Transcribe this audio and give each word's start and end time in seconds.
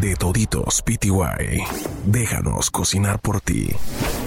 de 0.00 0.16
toditos 0.16 0.82
PTY. 0.82 1.62
Déjanos 2.04 2.70
cocinar 2.70 3.20
por 3.20 3.40
ti. 3.40 3.68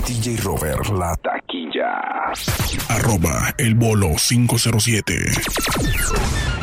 DJ 0.08 0.38
Robert 0.38 0.88
La 0.90 1.16
Taquilla. 1.17 2.32
Arroba 2.90 3.54
el 3.58 3.76
bolo 3.76 4.15
507. 4.15 6.61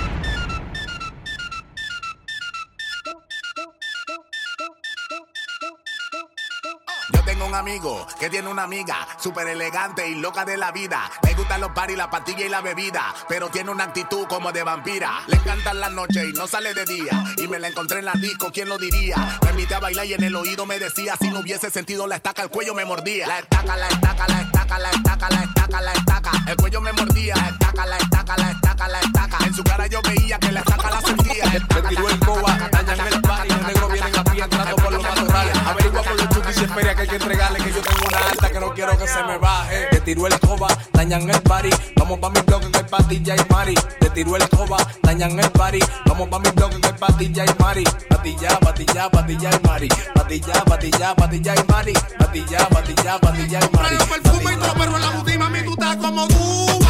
Que 8.19 8.30
tiene 8.30 8.48
una 8.48 8.62
amiga 8.62 8.96
súper 9.19 9.46
elegante 9.46 10.09
y 10.09 10.14
loca 10.14 10.46
de 10.46 10.57
la 10.57 10.73
vida. 10.73 11.11
Le 11.23 11.35
gustan 11.35 11.61
los 11.61 11.71
paris, 11.73 11.98
la 11.98 12.09
pastilla 12.09 12.46
y 12.46 12.48
la 12.48 12.62
bebida, 12.62 13.14
pero 13.29 13.50
tiene 13.50 13.71
una 13.71 13.85
actitud 13.85 14.27
como 14.27 14.53
de 14.53 14.62
vampira. 14.62 15.21
Le 15.27 15.37
encantan 15.37 15.79
las 15.79 15.93
noches 15.93 16.25
y 16.31 16.32
no 16.32 16.46
sale 16.46 16.73
de 16.73 16.86
día. 16.86 17.25
Y 17.36 17.46
me 17.46 17.59
la 17.59 17.68
encontré 17.68 17.99
en 17.99 18.07
la 18.07 18.14
disco, 18.14 18.50
¿quién 18.54 18.71
lo 18.71 18.79
diría? 18.79 19.39
Me 19.45 19.50
invité 19.50 19.75
a 19.75 19.81
bailar 19.81 20.07
y 20.07 20.14
en 20.14 20.23
el 20.23 20.35
oído 20.35 20.64
me 20.64 20.79
decía, 20.79 21.14
si 21.21 21.29
no 21.29 21.40
hubiese 21.40 21.68
sentido 21.71 22.07
la 22.07 22.17
estaca, 22.17 22.43
el 22.43 22.49
cuello 22.49 22.73
me 22.73 22.86
mordía. 22.86 23.26
La 23.26 23.40
estaca, 23.40 23.76
la 23.76 23.89
estaca, 23.89 24.26
la 24.29 24.40
estaca, 24.40 24.79
la 24.79 24.90
estaca, 24.90 25.29
la 25.29 25.43
estaca, 25.43 25.81
la 25.82 25.93
estaca. 25.93 26.31
El 26.46 26.57
cuello 26.57 26.81
me 26.81 26.93
mordía. 26.95 27.35
La 27.37 27.48
estaca, 27.48 27.87
la 27.87 27.98
estaca, 27.98 28.37
la 28.39 28.50
estaca, 28.50 28.89
la 28.89 29.00
estaca. 29.00 29.46
En 29.46 29.54
su 29.54 29.62
cara 29.62 29.87
yo 29.89 30.00
veía 30.03 30.39
que 30.39 30.53
la 30.53 30.61
estaca 30.61 30.90
la 30.90 31.00
sentía. 31.03 31.45
Me 31.75 31.82
tiró 31.82 32.09
el 32.09 32.19
coba, 32.20 32.56
dañan 32.73 33.12
el 33.12 33.20
party. 33.20 33.48
Los 33.50 33.67
negros 33.67 33.92
vienen 33.92 34.19
a 34.19 34.25
pie 34.25 34.42
entrando 34.42 34.77
por 34.77 34.92
los 34.92 35.03
matorrales. 35.03 35.59
Averigua 35.67 36.03
con 36.03 36.17
los 36.17 36.38
espera 36.64 36.94
que 36.94 37.03
hay 37.03 37.08
que 37.08 37.17
entregarle 37.17 37.58
que 37.58 37.72
yo 37.72 37.80
tengo 37.80 38.06
una 38.08 38.19
alta 38.30 38.50
que 38.50 38.61
no 38.61 38.72
quiero 38.75 38.98
que 38.98 39.06
se 39.06 39.22
me 39.22 39.39
baje. 39.39 39.86
Te 39.91 40.00
tiró 40.00 40.27
el 40.27 40.39
coba, 40.41 40.69
dañan 40.92 41.28
el 41.28 41.41
party. 41.42 41.70
Vamos 41.97 42.19
pa' 42.19 42.31
mi 42.31 42.41
bloque 42.41 42.70
que 42.70 42.78
hay 42.78 42.84
patilla 42.84 43.36
y 43.36 43.53
mari. 43.53 43.75
Te 44.00 44.11
tiró 44.11 44.36
el 44.36 44.48
coba, 44.48 44.78
dañan 45.03 45.39
el 45.39 45.50
party. 45.50 45.78
Vamos 46.06 46.28
pa' 46.28 46.39
mi 46.39 46.50
bloque 46.50 46.81
que 46.81 46.86
hay 46.89 46.94
patilla 46.94 47.44
y 47.44 47.62
mari. 47.62 47.84
Patilla, 48.08 48.61
patilla, 48.61 49.11
patilla 49.11 49.50
y 49.50 49.67
mari. 49.67 49.89
Patilla, 50.14 50.64
patilla, 50.64 51.14
patilla 51.14 51.55
y 51.55 51.70
mari. 51.70 51.92
Patilla, 52.19 52.69
patilla, 52.69 53.19
patilla 53.19 53.59
y 53.59 53.77
mari. 53.77 53.97
Traigo 53.97 54.06
perfume 54.06 54.53
y 54.53 54.56
todo, 54.56 54.75
pero 54.75 54.97
en 54.97 55.03
la 55.03 55.11
boutique, 55.11 55.39
mami, 55.39 55.62
tú 55.62 55.73
estás 55.73 55.97
como 55.97 56.29
Cuba. 56.29 56.89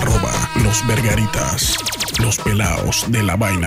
Arroba 0.00 0.32
los 0.62 0.86
vergaritas. 0.86 1.76
Los 2.18 2.38
pelaos 2.38 3.04
de 3.08 3.22
la 3.22 3.36
vaina. 3.36 3.66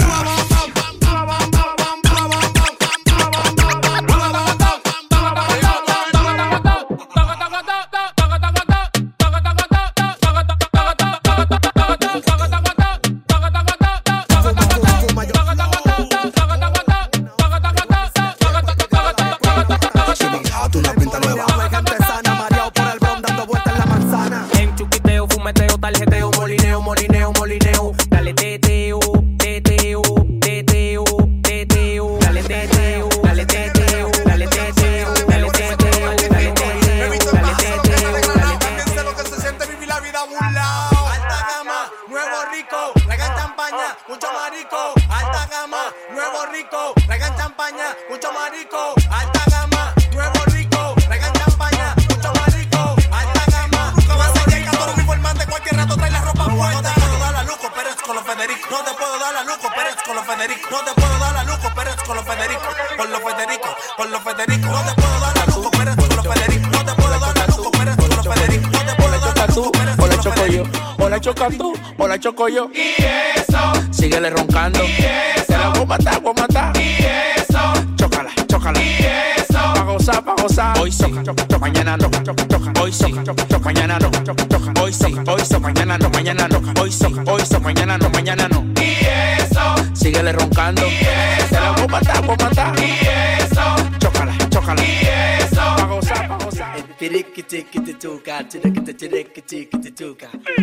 Yo. 72.50 72.70
Y 72.74 72.96
eso. 73.36 73.74
Síguele 73.92 74.30
roncando. 74.30 74.84
Y 74.84 74.92
eso. 74.92 75.46
Te 75.48 75.58
la 75.58 75.70
voy 75.70 75.84
a 75.84 75.86
matar, 75.86 76.22
voy 76.22 76.34
a 76.38 76.42
matar. 76.42 76.78
Y 76.78 76.98
eso. 77.38 77.74
Chócala, 77.96 78.32
chócala. 78.48 78.82
Y 78.82 78.98
eso. 79.38 79.60
Pa' 79.74 79.84
gozar, 79.84 80.24
pa' 80.24 80.36
gozar. 80.42 80.78
Hoy 80.80 80.92
soca, 80.92 81.24
choca, 81.24 81.48
choca, 81.48 81.60
mañana 81.60 81.98
toca, 81.98 82.24
choca, 82.24 82.48
choca. 82.48 82.72
Hoy 82.82 82.92
soca, 82.92 83.24
choca, 83.24 83.48
choca, 83.48 83.66
mañana 83.66 84.00
toca, 84.00 84.24
choca, 84.24 84.48
choca. 84.48 84.82
Hoy 84.82 84.94
soca, 84.94 85.32
hoy 85.32 85.42
soca, 85.42 85.60
mañana 85.60 85.98
no, 85.98 86.10
mañana 86.10 86.48
no. 86.48 86.62
Hoy 86.82 86.92
soca, 86.92 87.24
hoy 87.32 87.42
soca, 87.42 87.60
mañana 87.60 87.98
no, 87.98 88.10
mañana 88.10 88.48
no. 88.48 88.66
Y 88.82 89.06
eso. 89.42 89.76
Síguele 89.94 90.32
roncando. 90.32 90.88
Y 90.88 90.96
eso. 90.96 91.48
Te 91.50 91.60
la 91.60 91.72
voy 91.72 91.84
a 91.84 91.88
matar, 91.88 92.26
voy 92.26 92.36
a 92.40 92.44
matar. 92.44 92.80
Y 92.80 93.00
eso. 93.44 93.76
Chócala, 94.00 94.34
chócala. 94.50 94.84
Y 94.84 95.08
eso. 95.44 95.76
Pa' 95.78 95.86
gozar, 95.86 96.28
pa' 96.28 96.38
gozar. 96.38 96.78
Filickity-kitty-tuka, 97.00 98.48
chirickity-chirickity-kitty-tuka. 98.50 100.30
And 100.58 100.59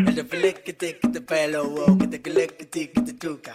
pelo, 1.27 1.69
wow, 1.69 1.99
que 1.99 2.07
te 2.07 2.23
que 2.91 3.01
te 3.01 3.19
chuca. 3.19 3.55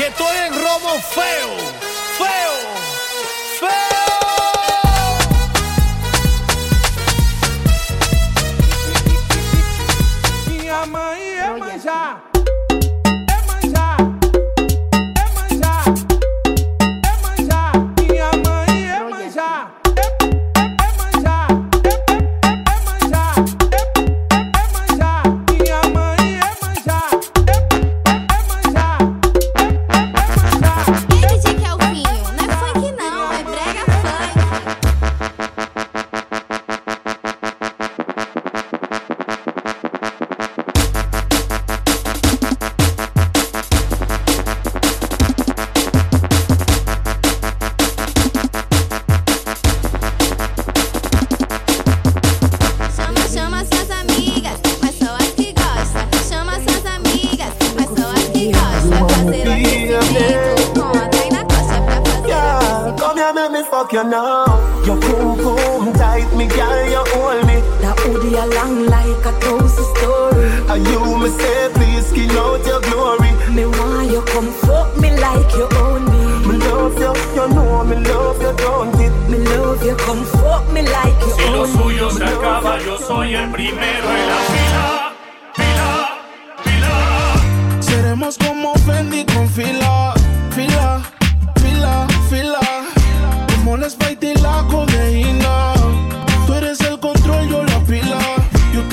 que 0.00 0.06
estoy 0.06 0.36
en 0.46 0.54
romo 0.54 0.98
feo, 1.02 1.89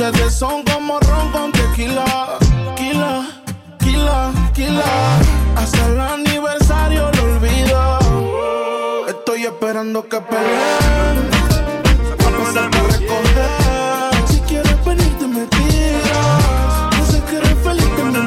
ustedes 0.09 0.33
son 0.33 0.63
como 0.63 0.99
ron 0.99 1.31
con 1.31 1.51
tequila. 1.51 2.37
Kila, 2.75 3.27
kila, 3.79 4.31
kila. 4.53 5.19
Hasta 5.55 5.87
el 5.87 5.99
aniversario 5.99 7.11
lo 7.11 7.23
olvido. 7.23 7.99
Estoy 9.07 9.45
esperando 9.45 10.07
que 10.07 10.19
peleen. 10.21 11.29
Pa' 12.17 12.29
pasarte 12.31 12.77
a 12.77 12.83
recoger. 12.83 13.49
Si 14.27 14.39
quieres 14.41 14.85
venir, 14.85 15.17
te 15.19 15.27
me 15.27 15.45
tiras. 15.47 16.97
No 16.97 17.05
sé 17.05 17.21
que 17.29 17.35
eres 17.37 17.57
feliz, 17.63 17.89
te 17.95 18.03
me 18.03 18.21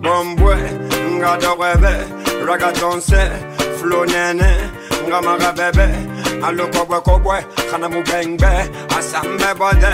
Bombwe, 0.00 0.56
nga 1.18 1.36
dogwebe, 1.36 1.94
ragaton 2.46 3.02
se, 3.02 3.30
flow 3.78 4.04
nene, 4.06 4.56
nga 5.06 5.20
maga 5.20 5.52
bebe, 5.52 5.88
alo 6.46 6.66
kobwe 6.70 7.00
kobwe, 7.00 7.36
kana 7.70 7.88
mu 7.88 8.02
bengbe, 8.02 8.50
asambe 8.96 9.50
bode, 9.58 9.92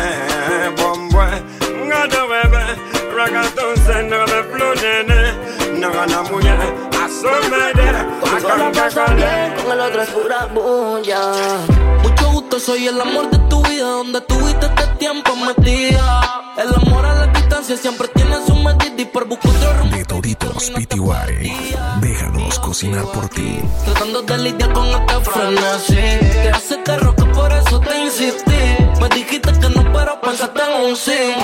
bombwe, 0.77 1.27
nga 1.87 2.07
dogwebe, 2.07 2.63
ragaton 3.17 3.77
se, 3.85 3.97
nga 4.09 4.25
be 4.31 4.39
flow 4.51 4.75
nene, 4.83 5.21
nga 5.79 6.07
na 6.07 6.23
muye, 6.29 6.55
asombe 7.03 7.63
de, 7.79 7.89
akamba 8.37 8.87
kale. 8.95 9.33
Con 9.57 9.73
el 9.73 9.81
otro 9.81 10.03
es 10.03 10.11
pura 10.11 10.47
bulla. 10.55 11.21
Mucho 12.03 12.31
gusto, 12.33 12.61
soy 12.61 12.87
el 12.87 13.01
amor 13.01 13.31
de 13.31 13.39
tu 13.49 13.63
vida. 13.63 13.85
Donde 13.85 14.21
tuviste 14.23 14.67
este 14.67 14.87
tiempo 14.99 15.37
metida. 15.37 16.34
El 16.57 16.69
amor 16.73 17.05
a 17.05 17.15
la 17.15 17.27
distancia 17.33 17.77
siempre 17.77 18.07
tiene 18.15 18.37
su 18.47 18.55
medida 18.55 19.03
y 19.03 19.05
por 19.07 19.27
buscar 19.27 19.51
otro 19.51 19.73
rumbo. 19.79 19.97
Metoditos 19.97 20.71
PTY, 20.71 21.75
déjanos 22.01 22.61
cocinar 22.61 23.05
por 23.07 23.29
ti. 23.29 23.61
Tratando 23.85 24.23
de 24.23 24.39
lidiar 24.39 24.73
con 24.73 24.87
esta 24.87 25.21
frenesí. 25.21 25.95
Te 25.95 26.51
hace 26.51 26.81
carro 26.85 27.17
que 27.17 27.25
por 27.25 27.53
eso 27.53 27.81
te 27.81 28.05
insistí. 28.05 28.77
Me 29.01 29.09
dijiste 29.09 29.51
que 29.53 29.69
no, 29.69 29.93
pero 29.93 30.21
pensaste 30.21 30.63
en 30.63 30.91
un 30.91 30.97
sí. 30.97 31.35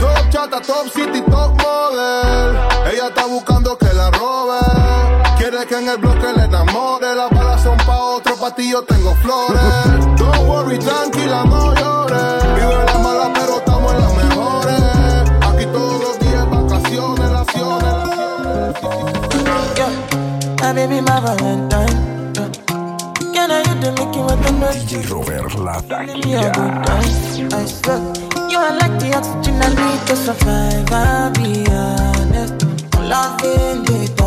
Top 0.00 0.30
chata, 0.30 0.60
top 0.60 0.88
city, 0.92 1.22
top 1.22 1.56
model. 1.62 2.56
Ella 2.92 3.08
está 3.08 3.24
buscando 3.24 3.78
que 3.78 3.92
la 3.94 4.10
robe. 4.10 4.58
Quiere 5.38 5.66
que 5.66 5.78
en 5.78 5.88
el 5.88 5.96
bloque 5.96 6.26
le 6.36 6.44
enamore. 6.44 7.14
Las 7.14 7.30
balas 7.30 7.62
son 7.62 7.78
pa' 7.78 7.96
otro, 7.96 8.36
pa' 8.36 8.54
yo 8.58 8.82
tengo 8.82 9.14
flores. 9.22 10.18
Don't 10.18 10.46
worry, 10.46 10.78
tranquila, 10.78 11.44
no 11.44 11.74
llores. 11.74 12.37
Valentine. 21.20 22.32
Can 23.34 23.50
I 23.50 23.58
hit 23.66 23.80
the 23.80 23.90
Mickey 23.98 24.20
with 24.20 24.40
the? 24.44 24.52
DJ 24.78 25.10
Robert 25.10 25.54
La 25.58 25.80
Give 25.80 26.24
me 26.24 26.34
a 26.34 26.52
good 26.52 26.74
time. 26.86 27.52
I 27.52 27.64
swear, 27.64 27.98
you 28.50 28.58
are 28.58 28.76
like 28.78 28.98
the 29.00 29.14
oxygen 29.16 29.60
I 29.60 29.68
need 29.74 30.06
to 30.06 30.16
survive. 30.16 30.92
I'll 30.92 31.32
be 31.32 31.66
honest. 31.70 32.64
Loving 33.10 33.84
the 33.84 34.17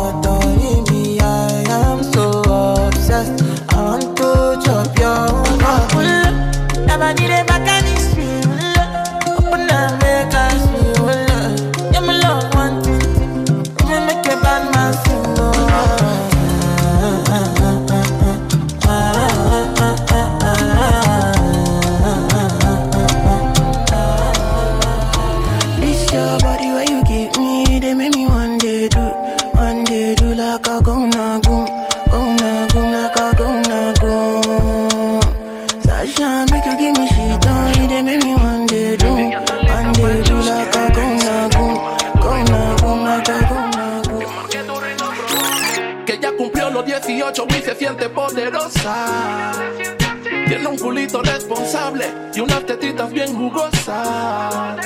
Tiene 50.48 50.66
un 50.66 50.76
culito 50.76 51.22
responsable 51.22 52.04
y 52.34 52.40
unas 52.40 52.66
tetitas 52.66 53.12
bien 53.12 53.32
jugosas. 53.32 54.76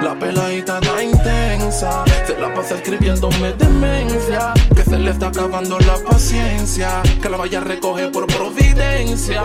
La 0.00 0.16
peladita 0.18 0.78
está 0.78 1.02
intensa, 1.02 2.04
se 2.24 2.38
la 2.38 2.54
pasa 2.54 2.76
escribiéndome 2.76 3.52
demencia. 3.54 4.52
Que 4.76 4.84
se 4.84 4.96
le 4.96 5.10
está 5.10 5.28
acabando 5.28 5.78
la 5.80 5.98
paciencia, 6.08 7.02
que 7.20 7.28
la 7.28 7.36
vaya 7.36 7.58
a 7.58 7.64
recoger 7.64 8.12
por 8.12 8.26
providencia. 8.28 9.42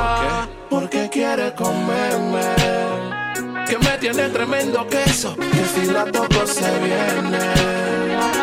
Porque 0.70 1.10
quiere 1.10 1.56
comerme, 1.56 2.54
que 3.68 3.80
me 3.80 3.98
tiene 4.00 4.30
tremendo 4.30 4.86
queso. 4.88 5.36
Y 5.40 5.80
si 5.80 5.88
la 5.92 6.06
toco 6.06 6.46
se 6.46 6.70
viene, 6.80 7.40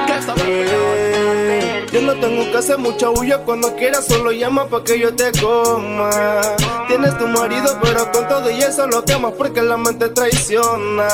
que 0.06 0.14
está 0.18 0.34
Eh, 0.46 1.84
Yo 1.94 2.02
no 2.02 2.14
tengo 2.14 2.50
que 2.50 2.58
hacer 2.58 2.76
mucha 2.76 3.08
bulla 3.08 3.38
cuando 3.44 3.76
quieras, 3.76 4.06
solo 4.06 4.32
llama 4.32 4.66
pa' 4.66 4.82
que 4.82 4.98
yo 4.98 5.14
te 5.14 5.30
coma. 5.40 6.10
Tienes 6.88 7.16
tu 7.16 7.28
marido, 7.28 7.78
pero 7.80 8.10
con 8.10 8.26
todo 8.26 8.50
y 8.50 8.60
eso 8.60 8.88
lo 8.88 9.04
quemas 9.04 9.34
porque 9.38 9.62
la 9.62 9.76
mente 9.76 10.08
traiciona. 10.08 11.06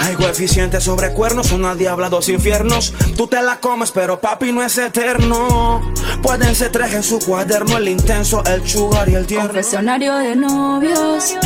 Hay 0.00 0.16
coeficientes 0.16 0.84
sobre 0.84 1.14
cuernos, 1.14 1.50
una 1.50 1.74
diabla, 1.74 2.10
dos 2.10 2.28
infiernos. 2.28 2.92
Tú 3.16 3.26
te 3.26 3.40
la 3.40 3.58
comes, 3.58 3.90
pero 3.90 4.20
papi 4.20 4.52
no 4.52 4.62
es 4.62 4.76
eterno. 4.76 5.80
Pueden 6.22 6.54
ser 6.54 6.70
tres 6.70 6.92
en 6.92 7.02
su 7.02 7.18
cuaderno, 7.18 7.78
el 7.78 7.88
intenso, 7.88 8.44
el 8.44 8.68
sugar 8.68 9.08
y 9.08 9.14
el 9.14 9.26
tierno. 9.26 9.48
Confesionario 9.48 10.14
de 10.16 10.36
novios, 10.36 11.36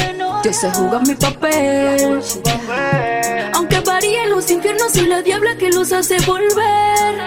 yo 0.42 0.52
sé 0.52 0.72
jugar 0.72 1.06
mi 1.06 1.14
papel. 1.14 2.20
Aunque 3.54 3.78
varíen 3.78 4.30
los 4.30 4.50
infiernos 4.50 4.96
y 4.96 5.02
la 5.02 5.22
diabla 5.22 5.56
que 5.56 5.70
los 5.70 5.92
hace 5.92 6.18
volver. 6.26 7.24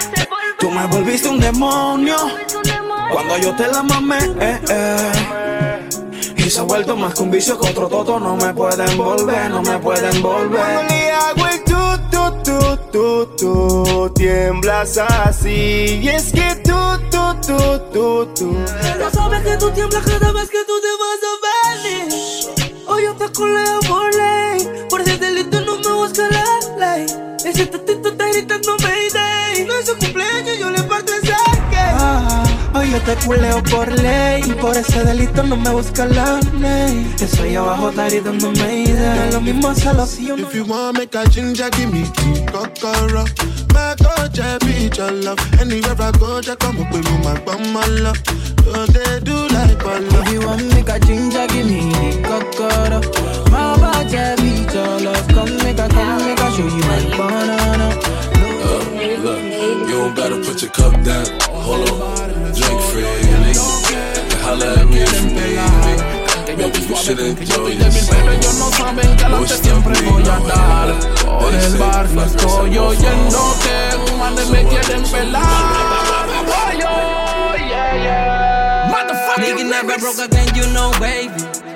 Tú 0.59 0.69
me 0.71 0.85
volviste 0.87 1.29
un 1.29 1.39
demonio 1.39 2.15
cuando 3.11 3.37
yo 3.37 3.55
te 3.55 3.67
la 3.67 3.81
mamé. 3.83 4.17
eh, 4.39 4.59
eh. 4.69 5.11
Y 6.37 6.49
se 6.49 6.59
ha 6.59 6.63
vuelto 6.63 6.95
más 6.95 7.13
que 7.13 7.21
un 7.23 7.31
vicio 7.31 7.59
que 7.59 7.69
otro 7.69 7.87
toto. 7.87 8.19
No 8.19 8.35
me 8.35 8.53
pueden 8.53 8.97
volver, 8.97 9.49
no 9.49 9.61
me 9.61 9.77
pueden 9.79 10.21
Cuando 10.21 10.29
volver. 10.49 10.85
le 10.89 11.11
hago 11.11 11.47
el 11.47 11.63
tu, 11.63 11.97
tu, 12.11 12.43
tu, 12.43 12.77
tu, 12.91 13.25
tu, 13.37 14.09
tiemblas 14.15 14.97
así. 14.97 15.99
Y 16.03 16.09
es 16.09 16.31
que 16.31 16.55
tú, 16.63 16.75
tú, 17.11 17.35
tú, 17.45 17.79
tú, 17.93 18.25
tú. 18.35 18.57
No 18.99 19.09
sabes 19.11 19.41
que 19.43 19.57
tú 19.57 19.71
tiemblas 19.71 20.03
cada 20.05 20.31
vez 20.31 20.49
que 20.49 20.63
tú 20.65 20.73
te 20.81 20.87
vas 20.99 21.21
a 21.29 21.87
venir. 21.87 22.83
Hoy 22.87 23.03
yo 23.03 23.13
te 23.13 23.31
coleo 23.31 23.79
por 23.87 24.13
ley. 24.15 24.85
Por 24.89 25.01
ese 25.01 25.17
delito 25.17 25.61
no 25.61 25.75
me 25.77 25.93
busca 25.93 26.27
la 26.29 26.95
ley. 26.95 27.05
Ese 27.45 27.65
tatito 27.67 28.09
está 28.09 28.27
gritando 28.29 28.75
Hoy 32.73 32.91
yo 32.91 32.99
te 33.01 33.15
culeo 33.25 33.63
por 33.63 33.91
ley. 33.99 34.43
Por 34.61 34.75
ese 34.77 35.03
delito 35.03 35.43
no 35.43 35.55
me 35.55 35.69
busca 35.71 36.05
la 36.05 36.39
ley. 36.59 37.13
Eso 37.19 37.43
ahí 37.43 37.55
abajo 37.55 37.89
está 37.89 38.05
gritando 38.09 38.51
Mayday. 38.51 39.31
Lo 39.31 39.41
mismo 39.41 39.73
solo 39.75 40.05
si 40.05 40.27
yo 40.27 40.37
no. 40.37 40.47
If 40.47 40.55
you 40.55 40.65
want 40.65 40.97
make 40.97 41.15
a 41.15 41.27
ginger, 41.29 41.69
give 41.71 41.91
me 41.91 42.03
key, 42.17 42.45
kokoro. 42.51 43.25
My 43.73 43.95
coach, 43.95 44.39
I 44.39 44.57
be 44.59 44.89
your 44.95 45.11
love. 45.11 45.39
Anywhere 45.59 45.95
I 45.99 46.11
go, 46.17 46.41
just 46.41 46.59
come 46.59 46.79
up 46.79 46.91
with 46.91 47.05
me, 47.05 47.17
my 47.23 47.39
bum, 47.41 47.73
my 47.73 47.85
love. 47.85 48.17
So 48.63 48.85
they 48.87 49.19
do 49.21 49.35
like 49.49 49.83
my 49.83 49.99
love. 49.99 50.27
If 50.27 50.33
you 50.33 50.41
want 50.45 50.73
make 50.73 50.89
a 50.89 50.99
ginger, 50.99 51.47
give 51.47 51.65
me 51.65 51.91
the 51.91 52.21
cocoa. 52.23 53.01
My 53.51 53.77
body 53.77 54.41
beat 54.41 54.73
your 54.73 54.99
love. 55.01 55.27
Come 55.29 55.57
make 55.57 55.79
a, 55.79 55.87
come 55.89 56.17
make 56.25 56.39
a 56.39 56.51
show 56.51 56.67
you 56.67 56.83
my 56.85 57.17
banana. 57.17 57.89
Look, 58.39 59.01
you 59.01 59.48
don't 59.99 60.15
gotta 60.15 60.37
put 60.37 60.61
your 60.61 60.71
cup 60.71 60.93
down. 61.03 61.25
Hold 61.51 61.89
on, 61.89 62.29
drink 62.55 62.79
freely. 62.89 63.51
And 63.51 64.39
holla 64.43 64.79
at 64.79 64.87
me 64.87 64.99
if 65.03 65.11
you 65.13 65.27
need 65.35 65.59
me. 65.83 65.93
Maybe 66.59 66.79
you 66.87 66.95
should 66.95 67.19
enjoy 67.19 67.69
yourself. 67.75 68.27
Ellos 68.31 68.55
no 68.59 68.71
saben 68.71 69.17
que 69.17 69.25
adelante 69.25 69.57
siempre 69.57 69.93
voy 70.01 70.23
a 70.23 70.39
dar. 70.51 70.89
Por 71.39 71.53
el 71.53 71.77
barrio 71.77 72.23
estoy 72.23 72.77
oyendo 72.77 73.39
que 73.63 74.13
humanos 74.13 74.49
me 74.49 74.63
quieren 74.67 75.03
pelar. 75.11 76.27
Ay, 76.63 76.79
oh, 76.87 77.55
yeah, 77.57 78.03
yeah. 78.03 78.39
Nigga 79.37 79.63
never 79.63 79.97
broke 79.99 80.19
again, 80.19 80.47
you 80.55 80.65
know, 80.73 80.91
baby. 80.99 81.31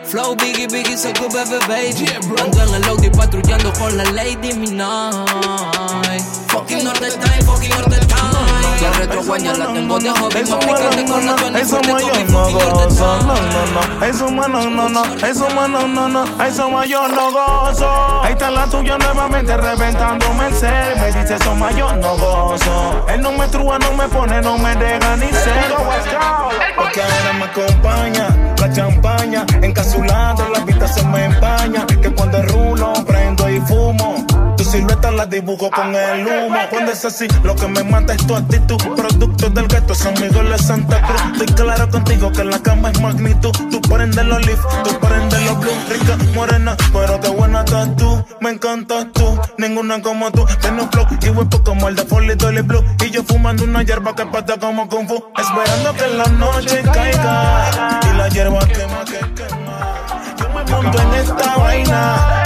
Flow 0.05 0.35
biggie, 0.35 0.67
biggie, 0.67 0.97
so 0.97 1.11
good, 1.13 1.31
baby, 1.33 1.59
baby. 1.67 2.05
Ando 2.41 2.61
en 2.61 2.73
el 2.75 2.83
Audi 2.89 3.09
patrullando 3.09 3.71
con 3.73 3.95
la 3.97 4.03
Lady 4.11 4.53
Midnight. 4.53 6.42
Fucking 6.53 6.85
the 6.85 7.09
time, 7.17 7.41
fucking 7.49 7.89
the 7.89 7.99
time. 8.05 8.53
La 8.83 8.91
retro 8.99 9.23
guaña 9.23 9.53
la 9.53 9.73
tengo 9.73 9.97
de 9.97 10.09
hobby, 10.11 10.43
más 10.43 10.65
picante 10.65 11.05
con 11.05 11.25
la 11.25 11.33
24 11.33 11.57
Eso 11.57 11.77
Kobe, 11.81 12.23
no 12.25 12.51
gozo, 12.51 13.17
no, 13.23 13.33
no, 13.33 13.99
no. 13.99 14.05
Eso 14.05 14.29
más 14.29 14.49
no, 14.49 14.69
no, 14.69 14.89
no. 14.89 15.03
Eso 15.25 15.49
más 15.49 15.69
no, 15.69 15.87
no. 15.87 16.45
Eso 16.45 16.83
yo 16.83 17.07
no 17.07 17.31
gozo. 17.31 18.21
Ahí 18.23 18.33
está 18.33 18.51
la 18.51 18.67
tuya 18.67 18.99
nuevamente 18.99 19.57
reventándome 19.57 20.47
el 20.47 20.53
ser. 20.53 20.95
Me 20.97 21.07
dice 21.07 21.33
eso 21.33 21.69
yo 21.75 21.95
no 21.95 22.17
gozo. 22.17 23.05
Él 23.07 23.21
no 23.21 23.31
me 23.31 23.47
trúa, 23.47 23.79
no 23.79 23.93
me 23.93 24.07
pone, 24.09 24.39
no 24.41 24.57
me 24.59 24.75
deja 24.75 25.15
ni 25.15 25.29
ser. 25.29 25.73
Porque 26.75 27.01
ahora 27.01 27.33
me 27.33 27.45
acompaña 27.45 28.53
la 28.59 28.71
champaña. 28.71 29.45
Encapsulado, 29.61 30.49
la 30.49 30.59
vista 30.59 30.87
se 30.87 31.03
me 31.07 31.25
empaña. 31.25 31.85
Que 32.01 32.11
cuando 32.11 32.43
rulo, 32.43 32.93
prendo 33.07 33.49
y 33.49 33.59
fumo. 33.61 34.22
Silueta 34.73 35.11
la 35.11 35.27
dibujo 35.27 35.69
con 35.69 35.93
el 35.93 36.25
humo. 36.25 36.57
Cuando 36.71 36.93
es 36.93 37.05
así, 37.05 37.27
lo 37.43 37.55
que 37.55 37.67
me 37.67 37.83
mata 37.83 38.15
es 38.15 38.25
tu 38.25 38.35
actitud. 38.35 38.77
Producto 38.95 39.47
del 39.51 39.67
gueto, 39.67 39.93
San 39.93 40.15
Miguel 40.15 40.49
de 40.49 40.57
Santa 40.57 40.99
Cruz. 40.99 41.21
Estoy 41.33 41.63
claro 41.63 41.87
contigo 41.91 42.31
que 42.31 42.43
la 42.43 42.57
cama 42.57 42.89
es 42.89 42.99
magnitud. 42.99 43.51
Tú 43.69 43.79
prendes 43.81 44.25
los 44.25 44.43
leaf, 44.47 44.59
tú 44.83 44.99
prendes 44.99 45.45
los 45.45 45.59
blue. 45.59 45.71
Rica, 45.89 46.17
morena, 46.33 46.75
pero 46.91 47.19
qué 47.19 47.29
buena 47.29 47.59
estás 47.59 47.95
tú. 47.97 48.25
Me 48.41 48.49
encantas 48.49 49.05
tú, 49.13 49.39
ninguna 49.59 50.01
como 50.01 50.31
tú. 50.31 50.43
Tiene 50.59 50.81
un 50.81 50.89
flow 50.89 51.05
y 51.21 51.29
huepo 51.29 51.63
como 51.63 51.87
el 51.89 51.95
de 51.95 52.05
Folly 52.05 52.33
Dolly 52.33 52.61
Blue. 52.61 52.83
Y 53.05 53.11
yo 53.11 53.23
fumando 53.23 53.65
una 53.65 53.83
hierba 53.83 54.15
que 54.15 54.25
pata 54.25 54.57
como 54.59 54.89
Kung 54.89 55.07
Fu. 55.07 55.23
Esperando 55.37 55.93
que 55.93 56.07
la 56.17 56.25
noche 56.25 56.81
caiga. 56.91 57.99
Y 58.11 58.17
la 58.17 58.27
hierba 58.27 58.57
quema, 58.61 59.05
que 59.05 59.19
quema. 59.35 59.93
Yo 60.35 60.49
me 60.49 60.71
monto 60.71 60.99
en 60.99 61.13
esta 61.13 61.57
vaina. 61.57 62.43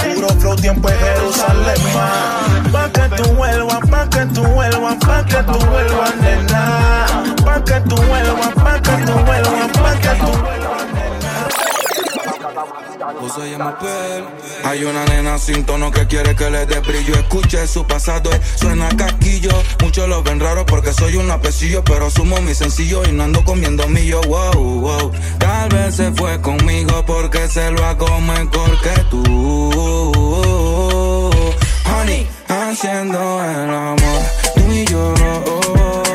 Tiempo 0.56 0.90
en 0.90 0.98
Jerusalén. 0.98 1.94
ma. 1.94 2.72
Pa' 2.72 2.90
que 2.92 3.16
tú 3.16 3.34
vuelvas, 3.36 3.80
pa' 3.90 4.10
que 4.10 4.26
tú 4.34 4.44
vuelvas, 4.44 4.96
pa' 4.96 5.26
que 5.26 5.44
tú 5.44 5.60
vuelvas, 5.68 6.16
nena. 6.22 7.06
Pa' 7.46 7.64
que 7.64 7.80
tú 7.82 7.96
vuelvas, 7.96 8.54
pa' 8.56 8.82
que 8.82 9.06
tú 9.06 9.14
vuelvas, 9.26 9.72
pa' 9.78 10.00
que 10.00 10.10
tú 10.20 10.32
vuelvas, 10.42 10.67
Hay 14.64 14.84
una 14.84 15.06
nena 15.06 15.38
sin 15.38 15.66
tono 15.66 15.92
que 15.92 16.08
quiere 16.08 16.36
que 16.36 16.50
le 16.50 16.66
dé 16.66 16.80
brillo. 16.80 17.14
Escuche 17.16 17.68
su 17.68 17.86
pasado 17.86 18.30
y 18.32 18.60
suena 18.60 18.90
casquillo. 18.90 19.52
Muchos 19.82 20.08
lo 20.10 20.24
ven 20.24 20.40
raro 20.40 20.66
porque 20.66 20.94
soy 20.94 21.16
un 21.18 21.30
apecillo, 21.30 21.84
pero 21.84 22.10
sumo 22.10 22.42
mi 22.42 22.54
sencillo 22.54 23.04
y 23.06 23.12
no 23.12 23.24
ando 23.24 23.44
comiendo 23.44 23.88
millo. 23.88 24.22
Wow, 24.22 24.82
wow. 24.82 25.12
Tal 25.38 25.70
vez 25.70 25.96
se 25.96 26.12
fue 26.14 26.42
conmigo 26.42 27.04
porque 27.06 27.48
se 27.48 27.72
lo 27.72 27.86
hago 27.86 28.20
mejor 28.22 28.82
que 28.82 29.04
tú. 29.10 29.24
Honey, 31.86 32.28
haciendo 32.48 33.44
el 33.44 33.70
amor, 33.70 34.22
tú 34.56 34.72
y 34.72 34.86
yo. 34.86 35.14
Que 35.14 36.07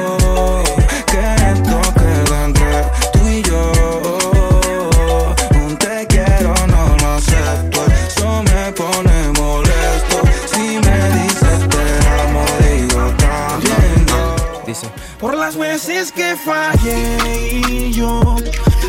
Dice, 14.72 14.88
por 15.20 15.36
las 15.36 15.54
veces 15.54 16.10
que 16.12 16.34
fallé 16.34 17.60
y 17.68 17.92
yo 17.92 18.36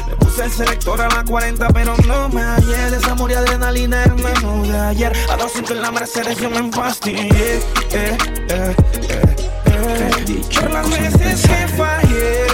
le 0.07 0.15
puse 0.15 0.45
el 0.45 0.51
selector 0.51 1.01
a 1.01 1.09
la 1.09 1.25
40, 1.25 1.67
pero 1.73 1.93
no 2.07 2.29
me 2.29 2.41
hallé. 2.41 2.89
Desamor 2.89 3.29
y 3.31 3.33
adrenalina, 3.33 4.01
hermano 4.05 4.63
de 4.63 4.79
ayer. 4.79 5.11
A 5.29 5.35
200 5.35 5.75
en 5.75 5.81
la 5.81 5.91
Mercedes 5.91 6.37
yo 6.37 6.49
me 6.49 6.59
empastillé. 6.59 7.27
Eh, 7.27 7.61
eh, 7.91 8.75
eh. 9.09 10.41
Por 10.57 10.71
las 10.71 10.89
veces 10.89 11.41
que 11.41 11.67
fallé. 11.75 12.45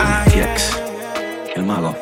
Ayer. 0.00 0.56
El 1.54 1.62
mago. 1.62 1.94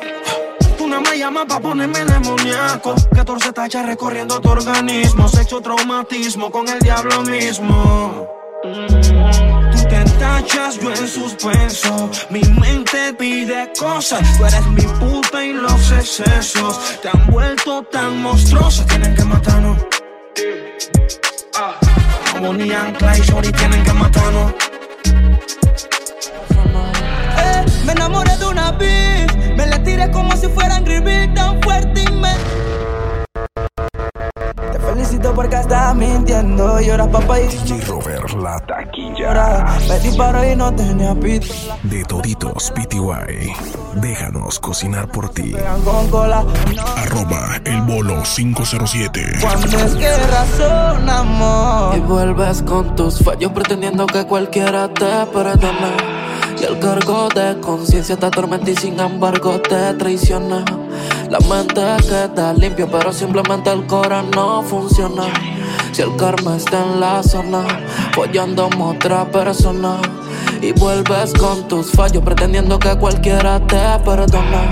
Me 1.10 1.18
llamas 1.18 1.44
pa' 1.46 1.60
ponerme 1.60 2.04
demoníaco 2.06 2.94
14 3.14 3.52
tachas 3.52 3.87
recorriendo 3.87 4.40
tu 4.40 4.48
organismo 4.48 5.28
Sexo 5.28 5.61
traumatismo 5.61 6.50
con 6.50 6.68
el 6.68 6.81
diablo 6.81 7.22
mismo 7.22 8.38
Mm, 8.64 8.97
Yo 10.81 10.91
en 10.91 11.09
suspenso. 11.09 12.11
Mi 12.31 12.41
mente 12.41 13.14
pide 13.19 13.73
cosas. 13.79 14.21
Tú 14.37 14.45
eres 14.45 14.67
mi 14.67 14.83
puta 14.83 15.45
y 15.45 15.53
los 15.53 15.91
excesos. 15.93 17.01
Te 17.03 17.09
han 17.09 17.27
vuelto 17.27 17.83
tan 17.85 18.23
monstruosa 18.23 18.85
Tienen 18.87 19.14
que 19.14 19.25
matarnos. 19.25 19.79
Como 22.33 22.55
ni 22.55 22.71
Ancla 22.71 23.19
y 23.19 23.21
Shorty 23.23 23.53
tienen 23.53 23.83
que 23.83 23.93
matarnos. 23.93 24.53
Eh, 27.38 27.64
me 27.85 27.93
enamoré 27.93 28.37
de 28.37 28.47
una 28.47 28.73
bitch, 28.73 29.35
me 29.57 29.67
la 29.67 29.83
tiré 29.83 30.11
como 30.11 30.37
si 30.37 30.47
fuera 30.49 30.77
Angry 30.77 31.35
tan 31.35 31.61
fuerte 31.62 32.03
y 32.03 32.12
me. 32.12 32.33
Felicito 35.09 35.35
porque 35.35 35.57
estás 35.57 35.94
mintiendo, 35.94 36.79
lloras 36.83 37.09
papá 37.09 37.40
y 37.40 37.47
DJ 37.47 37.81
Robert, 37.87 38.31
la 38.42 38.61
taquilla. 38.61 39.64
Me 39.88 39.99
disparó 40.01 40.47
y 40.47 40.55
no 40.55 40.71
tenía 40.75 41.14
pito. 41.14 41.47
De 41.85 42.05
toditos 42.05 42.71
PTY. 42.73 43.55
Déjanos 43.94 44.59
cocinar 44.61 45.09
por 45.09 45.31
ti. 45.31 45.55
Con 45.83 46.11
cola, 46.11 46.44
Arroba 46.99 47.59
el 47.64 47.81
bolo 47.83 48.23
507. 48.23 49.38
cuando 49.40 49.79
es 49.79 49.94
que 49.94 50.14
razonamos. 50.27 51.97
Y 51.97 52.01
vuelves 52.01 52.62
con 52.64 52.94
tus 52.94 53.25
fallos 53.25 53.53
pretendiendo 53.53 54.07
que 54.07 54.27
cualquiera 54.27 54.92
te 54.92 55.25
perdone. 55.33 56.18
Y 56.61 56.64
el 56.64 56.79
cargo 56.81 57.29
de 57.29 57.61
conciencia 57.61 58.16
te 58.16 58.27
atormenta 58.27 58.71
y 58.71 58.77
sin 58.77 58.99
embargo 58.99 59.61
te 59.61 59.94
traiciona. 59.94 60.64
La 61.31 61.38
mente 61.40 61.83
queda 62.09 62.53
limpia, 62.55 62.87
pero 62.90 63.12
simplemente 63.12 63.71
el 63.71 63.87
corazón 63.87 64.31
no 64.33 64.62
funciona. 64.62 65.25
Si 65.92 66.03
el 66.03 66.16
karma 66.16 66.57
está 66.57 66.85
en 66.85 67.01
la 67.01 67.23
zona, 67.23 67.64
follando 68.12 68.64
a 68.64 68.85
otra 68.85 69.25
persona. 69.31 69.99
Y 70.61 70.73
vuelves 70.73 71.33
con 71.35 71.68
tus 71.68 71.92
fallos 71.92 72.23
pretendiendo 72.25 72.79
que 72.79 72.97
cualquiera 72.97 73.61
te 73.66 73.99
perdona. 74.05 74.68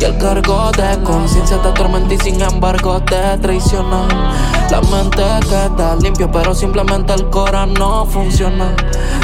Y 0.00 0.04
el 0.04 0.16
cargo 0.18 0.70
de 0.72 1.02
conciencia 1.02 1.60
te 1.60 1.68
atormenta 1.68 2.14
y 2.14 2.18
sin 2.18 2.40
embargo 2.40 3.00
te 3.02 3.36
traiciona. 3.38 4.06
La 4.70 4.80
mente 4.82 5.24
queda 5.48 5.96
limpia, 5.96 6.30
pero 6.30 6.54
simplemente 6.54 7.12
el 7.14 7.28
cora 7.30 7.66
no 7.66 8.06
funciona. 8.06 8.76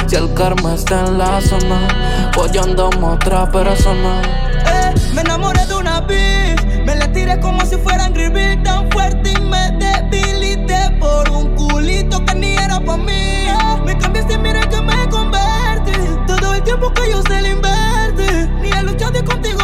Si 0.07 0.17
el 0.17 0.33
karma 0.33 0.75
está 0.75 1.05
en 1.05 1.17
la 1.17 1.39
zona, 1.39 1.87
follando 2.33 2.89
a 2.89 3.13
otra 3.13 3.49
persona. 3.49 4.21
Eh, 4.65 4.93
me 5.13 5.21
enamoré 5.21 5.65
de 5.65 5.75
una 5.75 6.01
bitch, 6.01 6.65
me 6.85 6.95
la 6.95 7.09
tiré 7.09 7.39
como 7.39 7.65
si 7.65 7.77
fuera 7.77 8.05
Angry 8.05 8.61
tan 8.63 8.91
fuerte 8.91 9.31
y 9.31 9.41
me 9.41 9.71
debilité 9.79 10.91
por 10.99 11.29
un 11.29 11.55
culito 11.55 12.23
que 12.25 12.35
ni 12.35 12.57
era 12.57 12.81
pa' 12.81 12.97
mí. 12.97 13.47
Me 13.85 13.97
cambiaste 13.97 14.37
mira 14.37 14.67
que 14.67 14.81
me 14.81 15.09
convertí. 15.09 15.93
Todo 16.27 16.53
el 16.53 16.63
tiempo 16.63 16.91
que 16.91 17.11
yo 17.11 17.21
se 17.21 17.41
le 17.41 17.51
invertí, 17.51 18.49
ni 18.61 18.71
he 18.71 18.83
luchado 18.83 19.23
contigo 19.23 19.54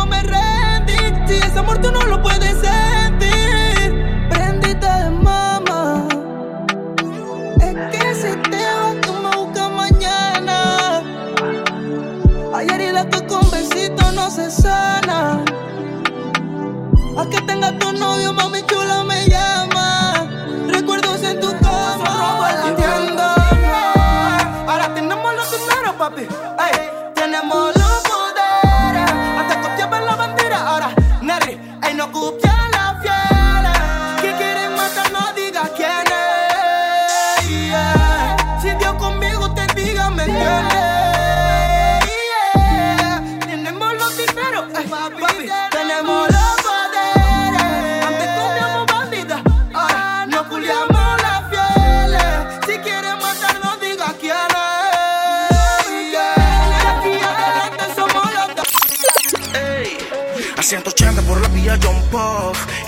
amor 1.72 1.82
tú 1.82 1.92
no 1.92 2.06
lo 2.06 2.22
puedes 2.22 2.58
sentir, 2.58 4.28
prendite 4.30 5.10
mama. 5.12 6.08
Es 7.60 7.76
que 7.92 8.16
si 8.16 8.50
te 8.50 8.58
vas 8.58 9.02
tú 9.02 9.14
me 9.14 9.36
buscas 9.38 9.72
mañana. 9.72 11.02
Hay 12.54 12.68
heridas 12.68 13.06
que 13.06 13.26
con 13.28 13.50
besitos 13.52 14.14
no 14.14 14.30
se 14.30 14.52
sana. 14.52 15.44
A 17.18 17.30
que 17.30 17.42
tenga 17.42 17.78
tu 17.80 17.92
novio, 17.94 18.34
mami 18.34 18.62
chula 18.64 19.04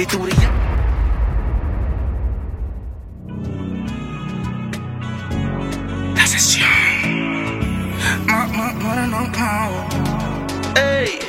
Pop 0.04 0.12
y 0.12 0.18
tú 0.18 0.20
brillas. 0.20 0.52
La 6.16 6.28
sesión. 6.28 6.70
No, 8.26 8.48
no, 8.48 8.74
no, 8.74 9.08
no, 9.08 9.28
no. 9.28 10.82
Ey, 10.82 11.20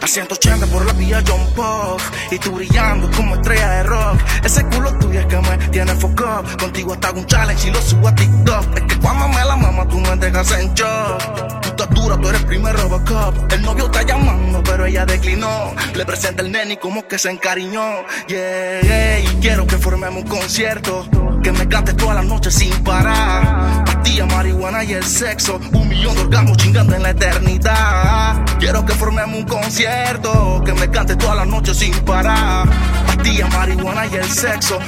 a 0.00 0.06
180 0.06 0.66
por 0.66 0.84
la 0.84 0.92
vía 0.94 1.22
John 1.26 1.46
Pop 1.54 2.00
y 2.30 2.38
tú 2.38 2.52
brillando 2.52 3.10
como 3.16 3.34
estrella 3.34 3.70
de 3.70 3.82
rock. 3.84 4.20
Ese 4.44 4.64
culo 4.66 4.92
tuyo 4.98 5.20
es 5.20 5.26
que 5.26 5.36
me 5.36 5.58
tiene 5.68 5.94
foco. 5.94 6.42
Contigo 6.58 6.92
hasta 6.92 7.10
un 7.12 7.26
challenge 7.26 7.68
y 7.68 7.70
lo 7.72 7.80
subo 7.82 8.08
a 8.08 8.14
TikTok. 8.14 8.76
Es 8.76 8.82
que 8.82 8.98
cuando 9.00 9.26
la 9.44 9.56
mama 9.56 9.86
tú 9.88 9.98
me 10.00 10.16
dejas 10.16 10.50
en 10.52 10.74
shock. 10.74 11.60
Tú 11.60 11.68
estás 11.68 11.90
dura, 11.90 12.16
tú 12.16 12.28
eres 12.28 12.42
primer 12.44 12.76
Robocop. 12.76 13.52
El 13.52 13.62
novio 13.62 13.86
está 13.86 14.02
llamando, 14.02 14.62
pero 14.62 14.86
ella 14.86 15.04
declinó. 15.04 15.74
Le 15.94 16.04
presenta 16.04 16.42
el 16.42 16.52
nene 16.52 16.78
como 16.78 17.06
que 17.06 17.18
se 17.18 17.30
encariñó. 17.30 18.04
Yeah, 18.28 18.80
yeah, 18.80 19.18
y 19.20 19.26
quiero 19.40 19.66
que 19.66 19.76
formemos 19.78 20.22
un 20.22 20.28
concierto. 20.28 21.06
Que 21.42 21.52
me 21.52 21.68
cantes 21.68 21.96
toda 21.96 22.14
la 22.14 22.22
noche 22.22 22.50
sin 22.50 22.72
parar. 22.82 23.95
Pastilla, 24.06 24.26
marihuana 24.26 24.84
y 24.84 24.92
el 24.92 25.02
sexo. 25.02 25.58
Un 25.72 25.88
millón 25.88 26.14
de 26.14 26.20
orgasmos 26.20 26.56
chingando 26.58 26.94
en 26.94 27.02
la 27.02 27.10
eternidad. 27.10 28.36
Quiero 28.60 28.86
que 28.86 28.92
formemos 28.92 29.36
un 29.36 29.44
concierto. 29.44 30.62
Que 30.64 30.72
me 30.74 30.88
cantes 30.88 31.18
toda 31.18 31.34
la 31.34 31.44
noche 31.44 31.74
sin 31.74 31.92
parar. 32.04 32.68
Pastilla, 33.04 33.48
marihuana 33.48 34.06
y 34.06 34.14
el 34.14 34.24
sexo. 34.30 34.78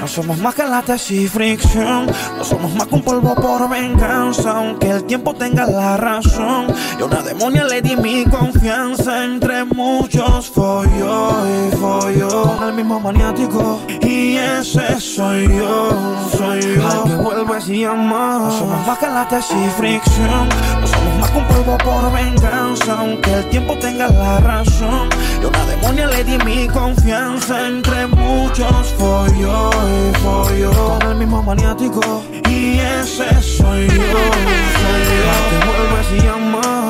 No 0.00 0.06
somos 0.06 0.38
más 0.38 0.54
que 0.54 0.62
latas 0.62 1.10
y 1.10 1.26
fricción. 1.26 2.06
No 2.38 2.44
somos 2.44 2.72
más 2.76 2.86
que 2.86 2.94
un 2.94 3.02
polvo 3.02 3.34
por 3.34 3.68
venganza. 3.68 4.58
Aunque 4.58 4.90
el 4.90 5.02
tiempo 5.06 5.34
tenga 5.34 5.66
la 5.66 5.96
razón. 5.96 6.68
Y 7.00 7.02
a 7.02 7.04
una 7.04 7.22
demonia 7.22 7.64
le 7.64 7.82
di 7.82 7.96
mi 7.96 8.24
confianza. 8.26 9.24
Entre 9.24 9.64
muchos 9.64 10.50
folló 10.50 11.32
y 11.48 11.76
folló. 11.76 12.42
Con 12.58 12.68
el 12.68 12.74
mismo 12.74 13.00
maniático. 13.00 13.80
Y 14.02 14.36
ese 14.36 15.00
soy 15.00 15.48
yo, 15.48 15.90
soy 16.30 16.76
yo. 16.76 16.88
Al 16.88 17.02
que 17.10 17.14
vuelves 17.16 17.68
y 17.68 17.84
amas. 17.84 18.35
No 18.38 18.50
somos 18.50 18.86
más 18.86 18.98
que 18.98 19.06
latas 19.06 19.50
y 19.50 19.70
fricción. 19.70 20.48
No 20.80 20.86
somos 20.86 21.14
más 21.20 21.30
que 21.30 21.38
un 21.38 21.46
polvo 21.46 21.78
por 21.78 22.12
venganza. 22.12 22.98
Aunque 22.98 23.32
el 23.32 23.48
tiempo 23.48 23.78
tenga 23.78 24.08
la 24.08 24.38
razón. 24.40 25.08
Y 25.40 25.44
a 25.44 25.48
una 25.48 25.64
demonia 25.64 26.06
le 26.06 26.22
di 26.22 26.36
mi 26.44 26.68
confianza 26.68 27.66
entre 27.66 28.06
muchos 28.08 28.94
follo 28.98 29.70
y 29.70 30.16
follo. 30.18 30.70
Con 30.70 31.10
el 31.10 31.16
mismo 31.16 31.42
maniático 31.42 32.22
y 32.48 32.78
ese 32.78 33.30
soy 33.40 33.88
yo. 33.88 33.94
Soy 33.94 35.02
yo. 35.16 35.32
Te 35.50 35.66
vuelves 35.66 36.08
y 36.12 36.20
llamas. 36.20 36.86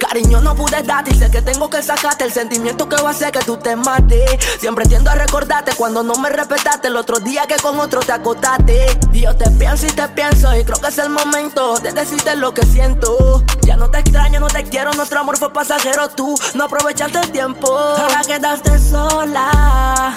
Cariño, 0.00 0.40
no 0.40 0.56
pude 0.56 0.82
darte 0.82 1.12
y 1.12 1.14
sé 1.14 1.30
que 1.30 1.42
tengo 1.42 1.68
que 1.68 1.82
sacarte 1.82 2.24
el 2.24 2.32
sentimiento 2.32 2.88
que 2.88 2.96
va 2.96 3.08
a 3.08 3.12
hacer 3.12 3.30
que 3.30 3.40
tú 3.40 3.58
te 3.58 3.76
mates. 3.76 4.40
Siempre 4.58 4.86
tiendo 4.86 5.10
a 5.10 5.14
recordarte 5.14 5.72
cuando 5.76 6.02
no 6.02 6.14
me 6.14 6.30
respetaste 6.30 6.88
el 6.88 6.96
otro 6.96 7.20
día 7.20 7.46
que 7.46 7.56
con 7.56 7.78
otro 7.78 8.00
te 8.00 8.12
acotaste. 8.12 8.98
Y 9.12 9.20
yo 9.20 9.36
te 9.36 9.50
pienso 9.50 9.86
y 9.86 9.90
te 9.90 10.08
pienso 10.08 10.56
y 10.56 10.64
creo 10.64 10.80
que 10.80 10.88
es 10.88 10.98
el 10.98 11.10
momento 11.10 11.78
de 11.78 11.92
decirte 11.92 12.34
lo 12.34 12.54
que 12.54 12.64
siento. 12.64 13.44
Ya 13.62 13.76
no 13.76 13.90
te 13.90 13.98
extraño, 13.98 14.40
no 14.40 14.48
te 14.48 14.64
quiero, 14.64 14.92
nuestro 14.94 15.20
amor 15.20 15.36
fue 15.36 15.52
pasajero, 15.52 16.08
tú 16.08 16.34
no 16.54 16.64
aprovechaste 16.64 17.18
el 17.18 17.30
tiempo. 17.30 17.68
Ahora 17.76 18.22
quedaste 18.26 18.78
sola. 18.78 20.16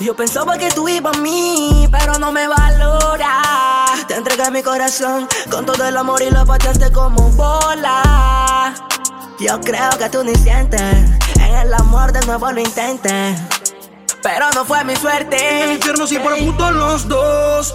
Yo 0.00 0.16
pensaba 0.16 0.58
que 0.58 0.70
tú 0.70 0.88
ibas 0.88 1.16
a 1.16 1.20
mí, 1.20 1.88
pero 1.90 2.18
no 2.18 2.32
me 2.32 2.48
valora. 2.48 3.84
Te 4.08 4.16
entregué 4.16 4.50
mi 4.50 4.62
corazón 4.62 5.28
con 5.50 5.64
todo 5.66 5.86
el 5.86 5.96
amor 5.96 6.20
y 6.20 6.30
lo 6.30 6.44
pateaste 6.44 6.90
como 6.90 7.30
bola. 7.30 8.74
Yo 9.40 9.58
creo 9.62 9.88
que 9.98 10.10
tú 10.10 10.22
ni 10.22 10.34
sientes, 10.34 10.82
en 11.36 11.54
el 11.54 11.72
amor 11.72 12.12
de 12.12 12.20
nuevo 12.26 12.52
lo 12.52 12.60
intentes. 12.60 13.40
Pero 14.22 14.50
no 14.54 14.66
fue 14.66 14.84
mi 14.84 14.94
suerte. 14.96 15.62
En 15.62 15.68
el 15.70 15.76
infierno 15.76 16.06
sí 16.06 16.18
por 16.18 16.36
puto 16.38 16.70
los 16.70 17.08
dos. 17.08 17.74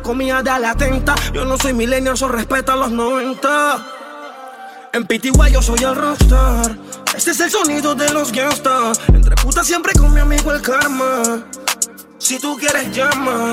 comía 0.00 0.42
de 0.42 0.58
la 0.58 0.70
atenta. 0.70 1.14
Yo 1.32 1.44
no 1.44 1.56
soy 1.56 1.72
millennial, 1.72 2.16
so 2.16 2.28
respeta 2.28 2.76
los 2.76 2.90
90. 2.90 3.86
En 4.92 5.06
PTY 5.06 5.52
yo 5.52 5.62
soy 5.62 5.82
el 5.84 5.94
rockstar. 5.94 6.76
Este 7.16 7.30
es 7.30 7.40
el 7.40 7.50
sonido 7.50 7.94
de 7.94 8.12
los 8.12 8.32
gangsters. 8.32 9.00
Entre 9.08 9.36
putas 9.36 9.66
siempre 9.66 9.92
con 9.94 10.12
mi 10.12 10.20
amigo 10.20 10.52
el 10.52 10.60
karma. 10.62 11.44
Si 12.18 12.38
tú 12.38 12.56
quieres 12.56 12.94
llama, 12.94 13.52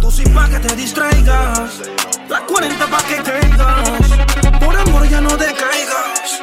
tú 0.00 0.10
sí 0.10 0.24
pa' 0.34 0.48
que 0.48 0.58
te 0.58 0.76
distraigas. 0.76 1.80
La 2.28 2.40
40 2.46 2.86
pa' 2.86 3.02
que 3.04 3.16
caigas. 3.16 4.60
Por 4.60 4.76
amor 4.76 5.08
ya 5.08 5.20
no 5.20 5.36
decaigas. 5.36 6.40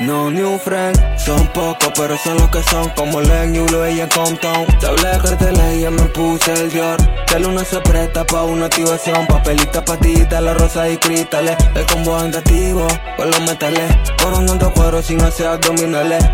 No 0.00 0.30
new 0.30 0.58
friend, 0.58 0.96
son 1.18 1.44
pocos 1.48 1.90
pero 1.96 2.16
son 2.18 2.36
los 2.36 2.48
que 2.50 2.62
son 2.62 2.88
Como 2.90 3.20
Len 3.20 3.52
y 3.52 3.58
Ulo 3.58 3.88
y 3.88 4.00
en 4.00 4.08
Compton. 4.08 4.66
Te 4.78 4.86
hablé 4.86 5.10
carteles 5.20 5.76
y 5.76 5.80
ya 5.80 5.90
me 5.90 6.02
puse 6.02 6.52
el 6.52 6.70
Dior. 6.70 6.96
Que 7.26 7.40
luna 7.40 7.64
se 7.64 7.80
presta 7.80 8.24
pa' 8.24 8.44
una 8.44 8.66
activación. 8.66 9.26
Papelita, 9.26 9.84
patita, 9.84 10.40
la 10.40 10.54
rosa 10.54 10.88
y 10.88 10.98
cristales. 10.98 11.56
El 11.74 11.84
combo 11.86 12.16
andativo 12.16 12.86
con 13.16 13.28
los 13.28 13.40
metales. 13.40 13.92
Coronando 14.22 14.72
cuadros 14.72 15.06
sin 15.06 15.20
hacer 15.20 15.48
abdominales. 15.48 16.24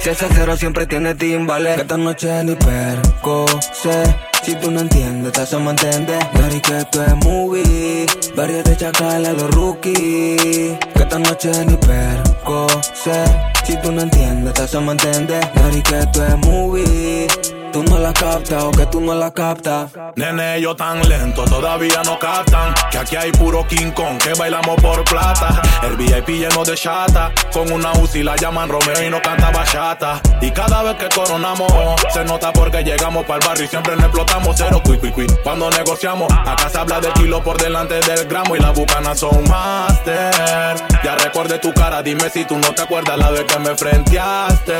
Si 0.00 0.08
ese 0.08 0.26
cero 0.34 0.56
siempre 0.56 0.86
tiene 0.88 1.14
timbales. 1.14 1.76
Que 1.76 1.82
esta 1.82 1.96
noche 1.96 2.42
ni 2.42 2.56
perco 2.56 3.46
sé 3.72 4.31
si 4.42 4.54
tú 4.56 4.70
no 4.70 4.80
entiendes, 4.80 5.32
te 5.32 5.40
hacemos 5.42 5.70
entender. 5.70 6.18
Dari 6.34 6.60
que 6.60 6.78
esto 6.78 7.02
es 7.02 7.14
movie. 7.24 8.06
Varios 8.34 8.64
de 8.64 8.76
chacal 8.76 9.26
a 9.26 9.32
los 9.32 9.50
rookies. 9.50 10.78
Que 10.94 11.02
esta 11.02 11.18
noche 11.18 11.50
ni 11.66 11.76
perco 11.76 12.66
sé. 12.92 13.24
Si 13.64 13.76
tú 13.80 13.92
no 13.92 14.02
entiendes, 14.02 14.54
te 14.54 14.62
hacemos 14.62 14.92
entender. 14.92 15.48
Dari 15.54 15.82
que 15.82 15.98
esto 15.98 16.26
es 16.26 16.36
movie. 16.38 17.26
Tú 17.72 17.82
no 17.84 17.98
la 17.98 18.12
captas 18.12 18.64
o 18.64 18.70
que 18.70 18.84
tú 18.84 19.00
no 19.00 19.14
la 19.14 19.32
captas. 19.32 19.90
Nene, 20.16 20.60
yo 20.60 20.76
tan 20.76 21.00
lento, 21.08 21.42
todavía 21.46 22.02
no 22.04 22.18
captan. 22.18 22.74
Que 22.90 22.98
aquí 22.98 23.16
hay 23.16 23.32
puro 23.32 23.66
King 23.66 23.92
Kong, 23.92 24.18
que 24.18 24.34
bailamos 24.34 24.76
por 24.82 25.02
plata. 25.04 25.62
El 25.82 25.96
VIP 25.96 26.28
lleno 26.28 26.64
de 26.64 26.74
chata. 26.74 27.32
Con 27.50 27.72
una 27.72 27.92
UCI 27.92 28.24
la 28.24 28.36
llaman 28.36 28.68
Romeo 28.68 29.02
y 29.02 29.08
no 29.08 29.22
canta 29.22 29.50
bachata. 29.50 30.20
Y 30.42 30.50
cada 30.50 30.82
vez 30.82 30.96
que 30.96 31.08
coronamos, 31.14 31.72
se 32.12 32.22
nota 32.26 32.52
porque 32.52 32.84
llegamos 32.84 33.24
para 33.24 33.38
el 33.40 33.48
barrio 33.48 33.64
y 33.64 33.68
siempre 33.68 33.96
nos 33.96 34.04
explotamos 34.04 34.54
cero 34.58 34.82
cui, 34.84 34.98
cui, 34.98 35.10
cui. 35.10 35.26
Cuando 35.42 35.70
negociamos, 35.70 36.30
acá 36.30 36.68
se 36.68 36.76
habla 36.76 37.00
de 37.00 37.10
kilo 37.12 37.42
por 37.42 37.56
delante 37.56 38.00
del 38.00 38.26
gramo 38.26 38.54
y 38.54 38.60
las 38.60 38.74
bucanas 38.74 39.18
son 39.18 39.48
master. 39.48 40.76
Ya 41.02 41.14
recuerde 41.16 41.58
tu 41.58 41.72
cara, 41.72 42.02
dime 42.02 42.28
si 42.28 42.44
tú 42.44 42.58
no 42.58 42.74
te 42.74 42.82
acuerdas 42.82 43.16
la 43.16 43.30
vez 43.30 43.44
que 43.44 43.58
me 43.58 43.74
frenteaste. 43.74 44.74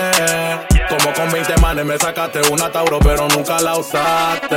Como 0.90 1.14
con 1.14 1.32
20 1.32 1.56
manes 1.56 1.86
me 1.86 1.96
sacaste 1.96 2.40
una 2.50 2.70
Pero 3.02 3.28
nunca 3.28 3.60
la 3.60 3.76
usaste. 3.76 4.56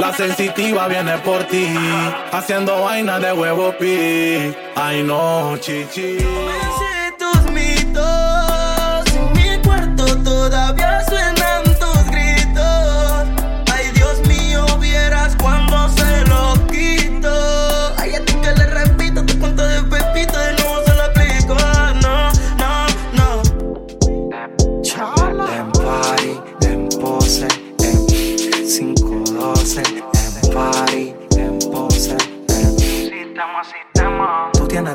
La 0.00 0.12
sensitiva 0.16 0.88
viene 0.88 1.18
por 1.18 1.44
ti, 1.44 1.66
haciendo 2.32 2.82
vaina 2.82 3.18
de 3.18 3.32
huevo 3.32 3.72
pi. 3.78 4.54
Ay 4.76 5.02
no, 5.02 5.56
chichi. 5.58 6.18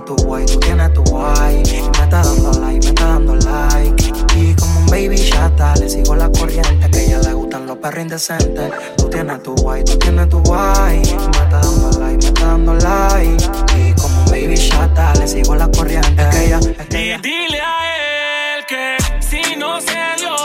Tienes 0.03 0.05
tu 0.05 0.15
guay, 0.25 0.45
tú 0.45 0.59
tienes 0.59 0.93
tu 0.93 1.03
guay. 1.03 1.63
Me 1.63 2.03
está 2.03 2.23
dando 2.23 2.51
like, 2.59 2.79
me 2.79 2.87
está 2.87 3.05
dando 3.05 3.35
like. 3.35 4.13
Y 4.35 4.55
como 4.55 4.79
un 4.79 4.85
baby 4.87 5.15
chata, 5.15 5.75
le 5.75 5.89
sigo 5.89 6.15
la 6.15 6.29
corriente. 6.29 6.89
Que 6.91 7.05
ella 7.05 7.19
le 7.19 7.33
gustan 7.33 7.65
los 7.65 7.77
perros 7.77 8.01
indecentes. 8.01 8.71
Tú 8.97 9.09
tienes 9.09 9.43
tu 9.43 9.55
guay, 9.55 9.83
tú 9.83 9.97
tienes 9.97 10.29
tu 10.29 10.39
guay. 10.41 10.97
Me 10.97 11.43
está 11.43 11.59
dando 11.59 11.99
like, 11.99 12.17
me 12.17 12.27
está 12.27 12.45
dando 12.45 12.73
like. 12.73 13.45
Y 13.77 13.93
como 13.93 14.19
un 14.19 14.25
baby 14.25 14.55
chata, 14.55 15.13
le 15.15 15.27
sigo 15.27 15.55
la 15.55 15.69
corriente. 15.69 16.21
Es 16.21 16.27
que 16.29 16.45
ella, 16.45 16.59
es 16.59 16.95
ella. 16.95 17.19
Dile 17.21 17.61
a 17.61 18.57
él 18.57 18.65
que 18.67 18.97
si 19.21 19.55
no 19.55 19.79
se 19.79 19.99
dio, 20.17 20.35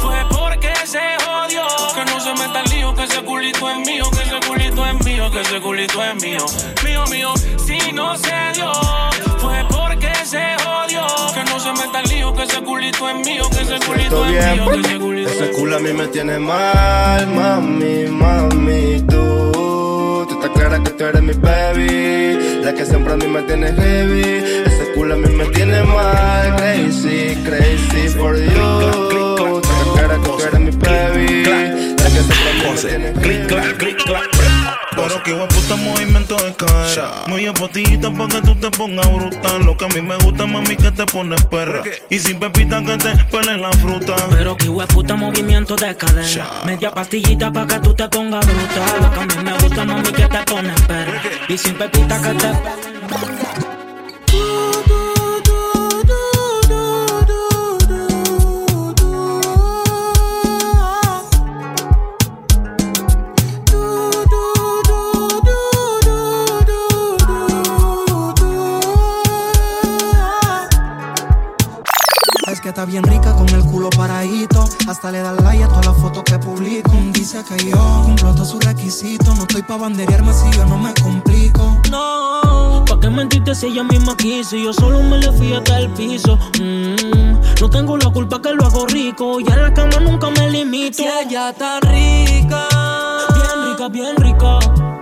fue 0.00 0.16
porque 0.30 0.72
se 0.84 1.00
jodió. 1.24 1.62
Que 1.94 2.04
no 2.04 2.20
se 2.20 2.32
meta 2.34 2.62
el 2.64 2.70
lío, 2.70 2.94
que 2.94 3.04
ese 3.04 3.22
culito 3.22 3.70
es 3.70 3.78
mío, 3.78 4.04
que 4.10 4.22
ese 4.22 4.46
culito 4.46 4.86
es 4.86 5.04
mío, 5.04 5.30
que 5.30 5.40
ese 5.40 5.60
culito 5.60 6.02
es 6.02 6.22
mío. 6.22 6.44
Si 7.36 7.92
no 7.92 8.16
se 8.16 8.34
dio, 8.54 8.72
fue 9.38 9.64
porque 9.70 10.12
se 10.24 10.42
jodió. 10.64 11.06
Que 11.34 11.44
no 11.44 11.60
se 11.60 11.72
meta 11.72 12.00
el 12.00 12.10
lío, 12.10 12.32
que 12.34 12.42
ese 12.44 12.60
culito 12.62 13.08
es 13.08 13.26
mío, 13.26 13.44
que 13.50 13.62
ese 13.62 13.78
culito 13.86 14.26
es 14.26 14.32
mío, 14.32 14.70
que 14.70 14.80
ese 14.80 14.98
culito 14.98 15.30
Ese 15.30 15.50
culo 15.52 15.76
a 15.76 15.80
mí 15.80 15.92
me 15.92 16.06
tiene 16.08 16.38
mal, 16.38 17.26
mami, 17.28 18.06
mami, 18.08 19.00
tú. 19.08 20.26
Tú 20.28 20.34
estás 20.34 20.50
clara 20.50 20.82
que 20.82 20.90
tú 20.90 21.04
eres 21.04 21.22
mi 21.22 21.32
baby. 21.32 22.62
La 22.62 22.74
que 22.74 22.84
siempre 22.84 23.12
a 23.12 23.16
mí 23.16 23.26
me 23.26 23.42
tiene 23.42 23.72
heavy. 23.72 24.62
Ese 24.66 24.92
culo 24.94 25.14
a 25.14 25.16
mí 25.16 25.28
me 25.28 25.46
tiene 25.46 25.82
mal, 25.84 26.56
crazy, 26.56 27.36
crazy 27.44 28.08
for 28.18 28.36
you. 28.36 28.80
Tú 29.10 29.58
estás 29.58 29.88
clara 29.94 30.16
que 30.16 30.28
tú 30.28 30.38
eres 30.40 30.60
mi 30.60 30.70
baby. 30.70 31.42
La 31.44 32.04
que 32.04 32.20
siempre 32.20 32.50
a 32.50 32.54
mí 32.54 32.62
me 32.74 32.80
tiene 32.80 33.14
heavy. 33.20 34.49
Pero 35.02 35.22
que 35.22 35.32
puta 35.54 35.76
movimiento 35.76 36.36
de 36.36 36.54
cara 36.54 37.24
Muy 37.26 37.46
apotita 37.46 38.10
pa' 38.10 38.28
que 38.28 38.40
tú 38.42 38.54
te 38.56 38.70
pongas 38.70 39.06
brutal 39.12 39.64
Lo 39.64 39.76
que 39.76 39.84
a 39.84 39.88
mí 39.88 40.00
me 40.00 40.16
gusta, 40.18 40.46
mami, 40.46 40.76
que 40.76 40.90
te 40.90 41.06
pones 41.06 41.44
perra. 41.46 41.82
Y 42.08 42.18
sin 42.18 42.38
pepita 42.38 42.82
que 42.84 42.96
te 42.96 43.16
pelen 43.30 43.62
la 43.62 43.72
fruta. 43.72 44.14
Pero 44.30 44.56
que 44.56 44.66
puta 44.66 45.16
movimiento 45.16 45.76
de 45.76 45.96
cadera 45.96 46.50
Media 46.64 46.90
pastillita 46.90 47.52
pa' 47.52 47.66
que 47.66 47.78
tú 47.80 47.94
te 47.94 48.08
pongas 48.08 48.46
brutal 48.46 49.02
Lo 49.02 49.10
que 49.10 49.20
a 49.20 49.26
mí 49.26 49.44
me 49.44 49.58
gusta, 49.58 49.84
mami, 49.84 50.12
que 50.12 50.28
te 50.28 50.42
pones 50.44 50.80
perra. 50.82 51.22
Y 51.48 51.58
sin 51.58 51.74
pepita 51.74 52.20
que 52.20 52.34
te... 52.34 53.69
que 72.70 72.80
está 72.80 72.84
bien 72.84 73.02
rica 73.02 73.34
con 73.34 73.48
el 73.48 73.64
culo 73.64 73.90
paradito. 73.90 74.64
Hasta 74.86 75.10
le 75.10 75.20
da 75.20 75.32
like 75.32 75.64
a 75.64 75.68
todas 75.68 75.86
las 75.86 75.96
fotos 75.96 76.22
que 76.22 76.38
publico. 76.38 76.90
Dice 77.12 77.42
que 77.44 77.70
yo 77.70 78.02
cumplo 78.04 78.32
todos 78.32 78.50
sus 78.50 78.64
requisitos. 78.64 79.36
No 79.36 79.42
estoy 79.42 79.62
pa' 79.62 79.76
banderearme 79.76 80.32
si 80.32 80.50
yo 80.56 80.64
no 80.66 80.78
me 80.78 80.94
complico. 80.94 81.78
No, 81.90 82.84
¿pa' 82.86 83.00
qué 83.00 83.10
mentirte 83.10 83.54
si 83.54 83.66
ella 83.66 83.82
misma 83.82 84.16
quiso? 84.16 84.56
Y 84.56 84.64
yo 84.64 84.72
solo 84.72 85.02
me 85.02 85.18
le 85.18 85.32
fui 85.32 85.52
hasta 85.52 85.78
el 85.80 85.90
piso. 85.90 86.38
Mm, 86.60 87.60
no 87.60 87.70
tengo 87.70 87.96
la 87.98 88.10
culpa 88.10 88.40
que 88.40 88.52
lo 88.52 88.64
hago 88.64 88.86
rico. 88.86 89.40
Y 89.40 89.50
en 89.50 89.62
la 89.62 89.74
cama 89.74 89.98
nunca 90.00 90.30
me 90.30 90.50
limito. 90.50 90.98
Si 90.98 91.04
ella 91.04 91.50
está 91.50 91.80
rica, 91.80 92.68
bien 93.34 93.70
rica, 93.70 93.88
bien 93.88 94.16
rica. 94.16 94.58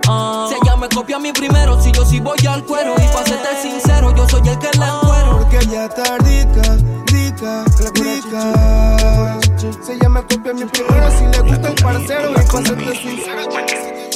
Ah. 0.09 0.47
Si 0.49 0.55
ella 0.55 0.77
me 0.77 0.89
copia 0.89 1.17
a 1.17 1.19
mí 1.19 1.33
primero, 1.33 1.81
si 1.83 1.93
yo 1.93 2.07
sí 2.07 2.21
voy 2.21 2.39
al 2.49 2.65
cuero. 2.65 2.95
Y 2.97 3.07
pa' 3.13 3.25
serte 3.27 3.63
sincero, 3.63 4.15
yo 4.17 4.27
soy 4.29 4.49
el 4.49 4.59
que 4.59 4.71
la 4.79 4.87
encuero. 4.87 5.39
Porque 5.39 5.59
ella 5.59 5.85
está 5.85 6.17
rica, 6.19 6.79
rica, 7.39 7.65
rica. 7.95 9.39
Si 9.83 9.93
ella 9.93 10.09
me 10.09 10.23
copia 10.23 10.51
a 10.51 10.55
mí 10.55 10.65
primero, 10.65 11.11
si 11.11 11.25
le 11.25 11.41
gusta 11.41 11.69
el 11.69 11.75
parcero. 11.83 12.31
Y 12.31 12.35
pa' 12.35 12.65
serte 12.65 12.97
sincero. 12.97 14.08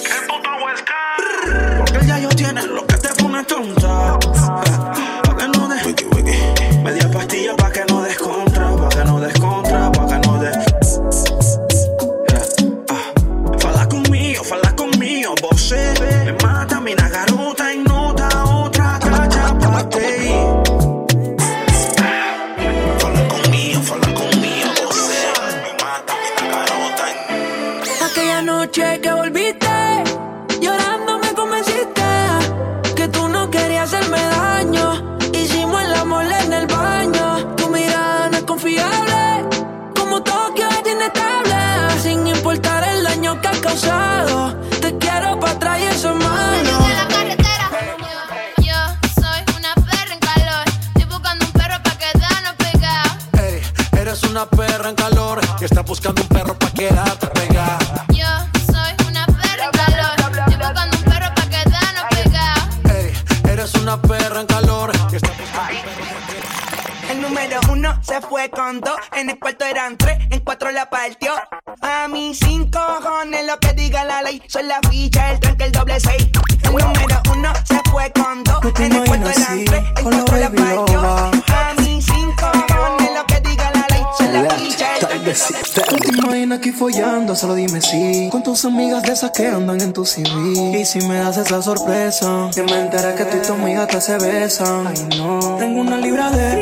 En 89.93 89.95
tu 89.95 90.07
CV. 90.07 90.81
Y 90.81 90.85
si 90.85 91.01
me 91.07 91.17
das 91.17 91.37
esa 91.37 91.61
sorpresa, 91.61 92.51
que 92.55 92.63
me 92.63 92.81
enteré 92.81 93.15
que 93.15 93.25
tú 93.27 93.37
y 93.37 93.41
tu 93.43 93.53
amiga 93.53 93.87
te 93.87 94.01
se 94.01 94.17
besan. 94.17 94.87
Ay, 94.87 95.19
no. 95.19 95.57
Tengo 95.59 95.81
una 95.81 95.99
libra 95.99 96.31
de 96.31 96.57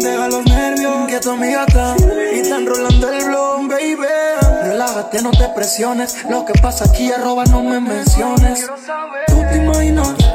deja 0.00 0.28
los 0.28 0.44
nervios. 0.44 1.08
Que 1.08 1.20
tu 1.20 1.30
amiga 1.30 1.64
está 1.66 1.96
y 2.34 2.38
están 2.40 2.66
rolando 2.66 3.10
el 3.10 3.24
blog, 3.24 3.68
baby. 3.68 4.06
Relájate, 4.62 5.22
no 5.22 5.30
te 5.30 5.48
presiones. 5.54 6.24
Lo 6.28 6.44
que 6.44 6.52
pasa 6.60 6.84
aquí, 6.84 7.10
arroba, 7.10 7.44
no 7.46 7.62
me 7.62 7.80
menciones. 7.80 8.66
Tú 8.66 8.74
te 8.74 9.23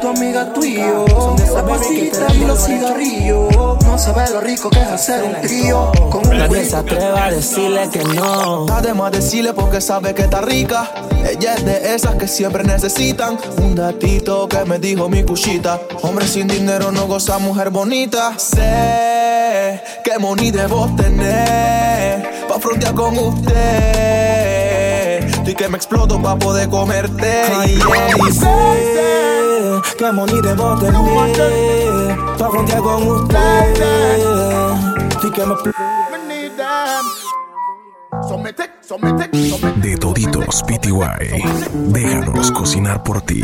tu 0.00 0.08
amiga, 0.08 0.52
tú 0.52 0.64
y 0.64 0.76
yo. 0.76 1.04
Son 1.08 1.38
esas 1.40 1.62
pasitas 1.62 2.34
y 2.34 2.44
los 2.44 2.64
cigarrillos. 2.64 3.84
No 3.84 3.98
sabes 3.98 4.30
lo 4.30 4.40
rico 4.40 4.70
que 4.70 4.80
es 4.80 4.88
hacer 4.88 5.22
un 5.22 5.40
trío. 5.40 5.92
Con 6.10 6.26
un 6.26 6.38
Nadie 6.38 6.64
se 6.64 6.76
atreve 6.76 7.18
a 7.18 7.30
decirle 7.30 7.88
que 7.90 8.04
no. 8.04 8.66
Además 8.70 9.12
decirle 9.12 9.52
porque 9.52 9.80
sabe 9.80 10.14
que 10.14 10.22
está 10.22 10.40
rica. 10.40 10.90
Ella 11.28 11.54
es 11.54 11.64
de 11.64 11.94
esas 11.94 12.14
que 12.16 12.26
siempre 12.26 12.64
necesitan 12.64 13.38
un 13.58 13.74
datito 13.74 14.48
que 14.48 14.64
me 14.64 14.78
dijo 14.78 15.08
mi 15.08 15.22
cuchita. 15.22 15.80
Hombre 16.02 16.26
sin 16.26 16.48
dinero 16.48 16.90
no 16.92 17.06
goza 17.06 17.38
mujer 17.38 17.70
bonita. 17.70 18.38
Sé 18.38 19.80
que 20.02 20.18
money 20.18 20.50
debo 20.50 20.88
tener 20.96 22.46
pa 22.48 22.58
frontear 22.58 22.94
con 22.94 23.18
usted. 23.18 24.19
Y 25.50 25.54
que 25.56 25.68
me 25.68 25.78
exploto 25.78 26.22
pa 26.22 26.38
poder 26.38 26.68
comerte. 26.68 27.42
Ay, 27.58 27.74
Y 27.74 28.32
sé 28.32 29.96
que 29.98 30.12
money 30.12 30.40
debo 30.42 30.78
tener 30.78 30.94
pa 32.38 32.50
frontear 32.50 32.80
con 32.80 33.08
usted. 33.08 33.74
Y 35.24 35.30
que 35.32 35.46
me 35.46 35.54
exploto. 35.54 35.78
Somete, 38.28 38.70
somete, 38.80 39.48
somete. 39.50 39.80
De 39.80 39.96
toditos 39.96 40.62
PTY. 40.62 41.42
Déjanos 41.90 42.52
cocinar 42.52 43.02
por 43.02 43.20
ti. 43.22 43.42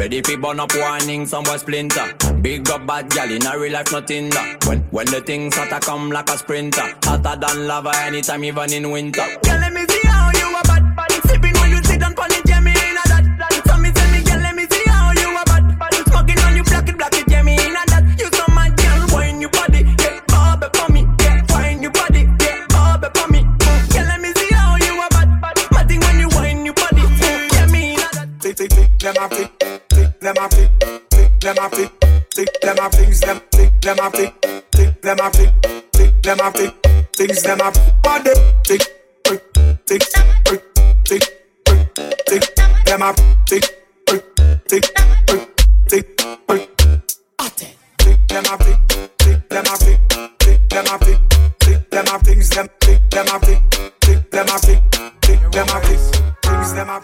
Ready 0.00 0.22
fi 0.22 0.34
burn 0.34 0.58
up 0.58 0.74
warning, 0.74 1.26
some 1.26 1.44
boy 1.44 1.58
splinter. 1.58 2.14
Big 2.40 2.70
up 2.70 2.86
bad 2.86 3.10
gal 3.10 3.30
in 3.30 3.46
a 3.46 3.58
real 3.58 3.74
life, 3.74 3.92
nothing 3.92 4.30
that. 4.30 4.64
When 4.64 4.80
when 4.90 5.04
the 5.08 5.20
things 5.20 5.54
hotter 5.54 5.78
come 5.78 6.10
like 6.10 6.30
a 6.30 6.38
sprinter, 6.38 6.96
hotter 7.04 7.38
than 7.38 7.66
lava 7.66 7.92
anytime, 7.96 8.42
even 8.44 8.72
in 8.72 8.90
winter. 8.90 9.20
Girl, 9.42 9.60
let 9.60 9.74
me 9.74 9.84
see 9.86 10.08
how 10.08 10.30
you 10.32 10.56
a 10.56 10.62
bad, 10.62 10.96
bad. 10.96 11.12
Sipping 11.28 11.52
when 11.52 11.70
you 11.72 11.84
sit 11.84 12.00
down 12.00 12.14
on 12.18 12.32
it, 12.32 12.48
yeah, 12.48 12.60
me 12.60 12.70
in 12.70 12.96
a 12.96 13.04
that, 13.12 13.24
that. 13.40 13.62
So 13.68 13.76
me 13.76 13.92
tell 13.92 14.10
me, 14.10 14.24
girl, 14.24 14.40
let 14.40 14.56
me 14.56 14.64
see 14.72 14.88
how 14.88 15.12
you 15.12 15.36
a 15.36 15.44
bad, 15.44 15.78
bad. 15.78 15.92
Smoking 16.08 16.38
on 16.48 16.56
you, 16.56 16.64
black 16.64 16.88
it, 16.88 16.96
black 16.96 17.12
it, 17.12 17.28
yeah, 17.28 17.42
me 17.42 17.52
in 17.60 17.76
a 17.76 17.82
that. 17.92 18.02
You 18.16 18.32
so 18.32 18.44
mad, 18.56 18.72
girl, 18.80 19.04
wine 19.12 19.38
your 19.42 19.50
body, 19.50 19.84
yeah, 19.84 20.16
bob 20.32 20.64
it 20.64 20.74
for 20.74 20.88
me, 20.90 21.04
yeah, 21.20 21.44
wine 21.52 21.82
your 21.82 21.92
body, 21.92 22.24
yeah, 22.40 22.64
bob 22.72 23.04
it 23.04 23.12
for 23.12 23.28
me. 23.28 23.44
Girl, 23.92 24.06
let 24.08 24.20
me 24.24 24.32
see 24.32 24.48
how 24.48 24.80
you 24.80 24.96
a 24.96 25.06
bad, 25.12 25.28
bad. 25.44 25.56
Mad 25.76 25.88
thing 25.92 26.00
when 26.00 26.16
you 26.24 26.28
wine 26.32 26.64
your 26.64 26.72
body, 26.72 27.04
yeah, 27.52 27.68
me 27.68 27.92
in 27.92 28.00
a 28.00 28.08
that. 28.16 28.28
Tick, 28.40 28.56
tick, 28.56 28.70
tick, 28.72 28.88
them 28.96 29.20
a 29.20 29.28
tick, 29.28 29.52
tick, 29.59 29.59
them 30.20 30.34
a 30.38 30.48
flick, 30.50 30.70
flick 31.10 31.40
them 31.40 31.56
a 31.58 31.70
flick, 31.70 31.92
flick 32.34 32.60
them 32.60 32.76
a 32.78 32.90
things 32.90 33.20
them, 33.20 33.40
flick 33.52 33.80
them 33.80 33.98
a 33.98 34.10
flick, 34.10 34.34
flick 34.72 35.00
them 35.00 35.18
a 35.18 35.30
flick, 35.30 35.52
flick 35.94 36.22
them 36.22 36.40
a 36.40 36.50
flick, 36.50 36.74
things 37.16 37.42
them 37.42 37.60
a 37.60 37.72
body, 38.02 38.30
flick, 38.66 38.82
flick, 39.24 39.42
flick, 39.86 40.02
flick, 40.44 40.64
flick, 41.06 41.24
flick, 42.28 42.54
them 42.84 43.02
a 43.02 43.14
flick, 43.46 43.64
flick, 44.06 44.24
flick, 44.68 44.84
flick. 45.26 45.39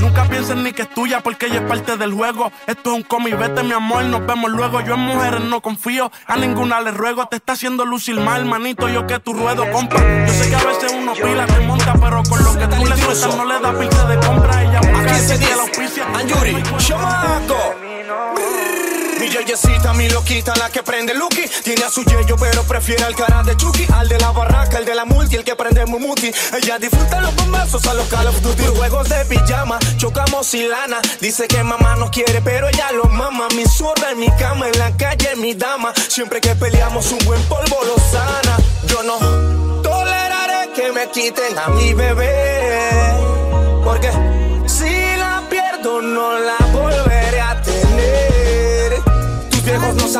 Nunca 0.00 0.24
piensen 0.24 0.62
ni 0.64 0.72
que 0.72 0.82
es 0.82 0.94
tuya 0.94 1.20
porque 1.20 1.46
ella 1.46 1.56
es 1.56 1.68
parte 1.68 1.96
del 1.96 2.12
juego. 2.12 2.50
Esto 2.66 2.90
es 2.90 2.96
un 2.96 3.02
cómic, 3.02 3.38
vete 3.38 3.62
mi 3.62 3.72
amor, 3.72 4.04
nos 4.04 4.24
vemos 4.26 4.50
luego. 4.50 4.80
Yo 4.80 4.94
en 4.94 5.00
mujeres 5.00 5.42
no 5.42 5.60
confío, 5.60 6.10
a 6.26 6.36
ninguna 6.36 6.80
le 6.80 6.90
ruego. 6.90 7.26
Te 7.26 7.36
está 7.36 7.52
haciendo 7.52 7.84
lucir 7.84 8.18
mal, 8.18 8.44
manito, 8.46 8.88
yo 8.88 9.06
que 9.06 9.18
tu 9.18 9.34
ruedo, 9.34 9.70
compa. 9.70 9.98
Yo 9.98 10.32
sé 10.32 10.48
que 10.48 10.56
a 10.56 10.64
veces 10.64 10.92
uno 10.96 11.12
pila 11.12 11.46
te 11.46 11.60
monta, 11.60 11.92
pero 11.94 12.22
con 12.28 12.42
lo 12.42 12.58
que 12.58 12.66
tú 12.66 12.86
le 12.86 12.96
sueltas 12.96 13.36
no 13.36 13.44
le 13.44 13.60
da 13.60 13.78
pinche 13.78 14.04
de 14.06 14.26
compra. 14.26 14.62
Ella 14.62 14.80
busca 14.80 15.00
Aquí 15.00 15.14
se 15.14 15.16
ese 15.16 15.32
que 15.34 15.38
dice, 15.38 15.56
la 15.56 15.62
auspicia. 15.62 16.06
Anjuri, 16.14 16.62
chamaco. 16.78 18.69
Yeyecita, 19.40 19.94
mi 19.94 20.06
loquita, 20.10 20.54
la 20.56 20.68
que 20.68 20.82
prende 20.82 21.14
Lucky. 21.14 21.48
Tiene 21.64 21.84
a 21.84 21.90
su 21.90 22.04
yello, 22.04 22.36
pero 22.36 22.62
prefiere 22.64 23.04
al 23.04 23.14
cara 23.16 23.42
de 23.42 23.56
Chucky. 23.56 23.86
Al 23.94 24.06
de 24.06 24.18
la 24.18 24.32
barraca, 24.32 24.76
el 24.76 24.84
de 24.84 24.94
la 24.94 25.06
multi, 25.06 25.36
el 25.36 25.44
que 25.44 25.56
prende 25.56 25.86
Mumuti. 25.86 26.30
Ella 26.54 26.78
disfruta 26.78 27.22
los 27.22 27.34
bombazos 27.36 27.86
a 27.86 27.94
los 27.94 28.06
Call 28.08 28.26
of 28.26 28.38
Duty. 28.42 28.64
Juegos 28.76 29.08
de 29.08 29.24
pijama, 29.24 29.78
chocamos 29.96 30.52
y 30.52 30.68
lana. 30.68 31.00
Dice 31.22 31.48
que 31.48 31.62
mamá 31.62 31.96
no 31.96 32.10
quiere, 32.10 32.42
pero 32.42 32.68
ella 32.68 32.92
lo 32.92 33.04
mama. 33.04 33.48
Mi 33.56 33.64
zurda 33.64 34.10
en 34.10 34.20
mi 34.20 34.28
cama, 34.36 34.68
en 34.68 34.78
la 34.78 34.94
calle, 34.98 35.34
mi 35.36 35.54
dama. 35.54 35.94
Siempre 36.08 36.42
que 36.42 36.54
peleamos, 36.54 37.10
un 37.10 37.18
buen 37.24 37.42
polvo 37.44 37.78
lo 37.86 37.96
sana. 38.12 38.58
Yo 38.88 39.02
no 39.02 39.18
toleraré 39.82 40.70
que 40.74 40.92
me 40.92 41.08
quiten 41.10 41.58
a 41.58 41.68
mi 41.68 41.94
bebé. 41.94 43.14
Porque 43.84 44.10
si 44.66 45.16
la 45.16 45.42
pierdo, 45.48 46.02
no 46.02 46.38
la 46.38 46.59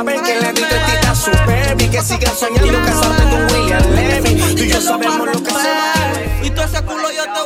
saben 0.00 0.22
que 0.22 0.34
le 0.40 0.52
di 0.52 0.62
teta 0.62 1.10
a 1.10 1.14
su 1.14 1.30
baby. 1.46 1.88
Que 1.88 2.02
sigan 2.02 2.34
soñando 2.34 2.78
casarte 2.86 3.22
con 3.30 3.42
William 3.52 3.86
Levy. 3.94 4.54
Tú 4.54 4.62
y 4.62 4.68
yo 4.68 4.80
sabemos 4.80 5.26
lo 5.26 5.42
que 5.42 5.50
se 5.50 6.46
Y 6.46 6.50
todo 6.50 6.64
ese 6.64 6.82
culo 6.82 7.10
yo 7.10 7.24
te 7.34 7.39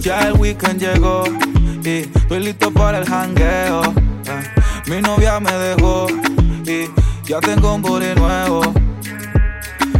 Ya 0.00 0.28
el 0.28 0.34
weekend 0.34 0.80
llegó 0.80 1.24
y 1.84 1.88
estoy 2.14 2.40
listo 2.40 2.70
para 2.70 2.98
el 2.98 3.04
jangueo. 3.06 3.82
eh. 3.82 4.42
Mi 4.86 5.00
novia 5.02 5.38
me 5.40 5.52
dejó 5.52 6.06
y 6.66 6.88
ya 7.28 7.38
tengo 7.40 7.74
un 7.74 7.82
booty 7.82 8.14
nuevo. 8.16 8.62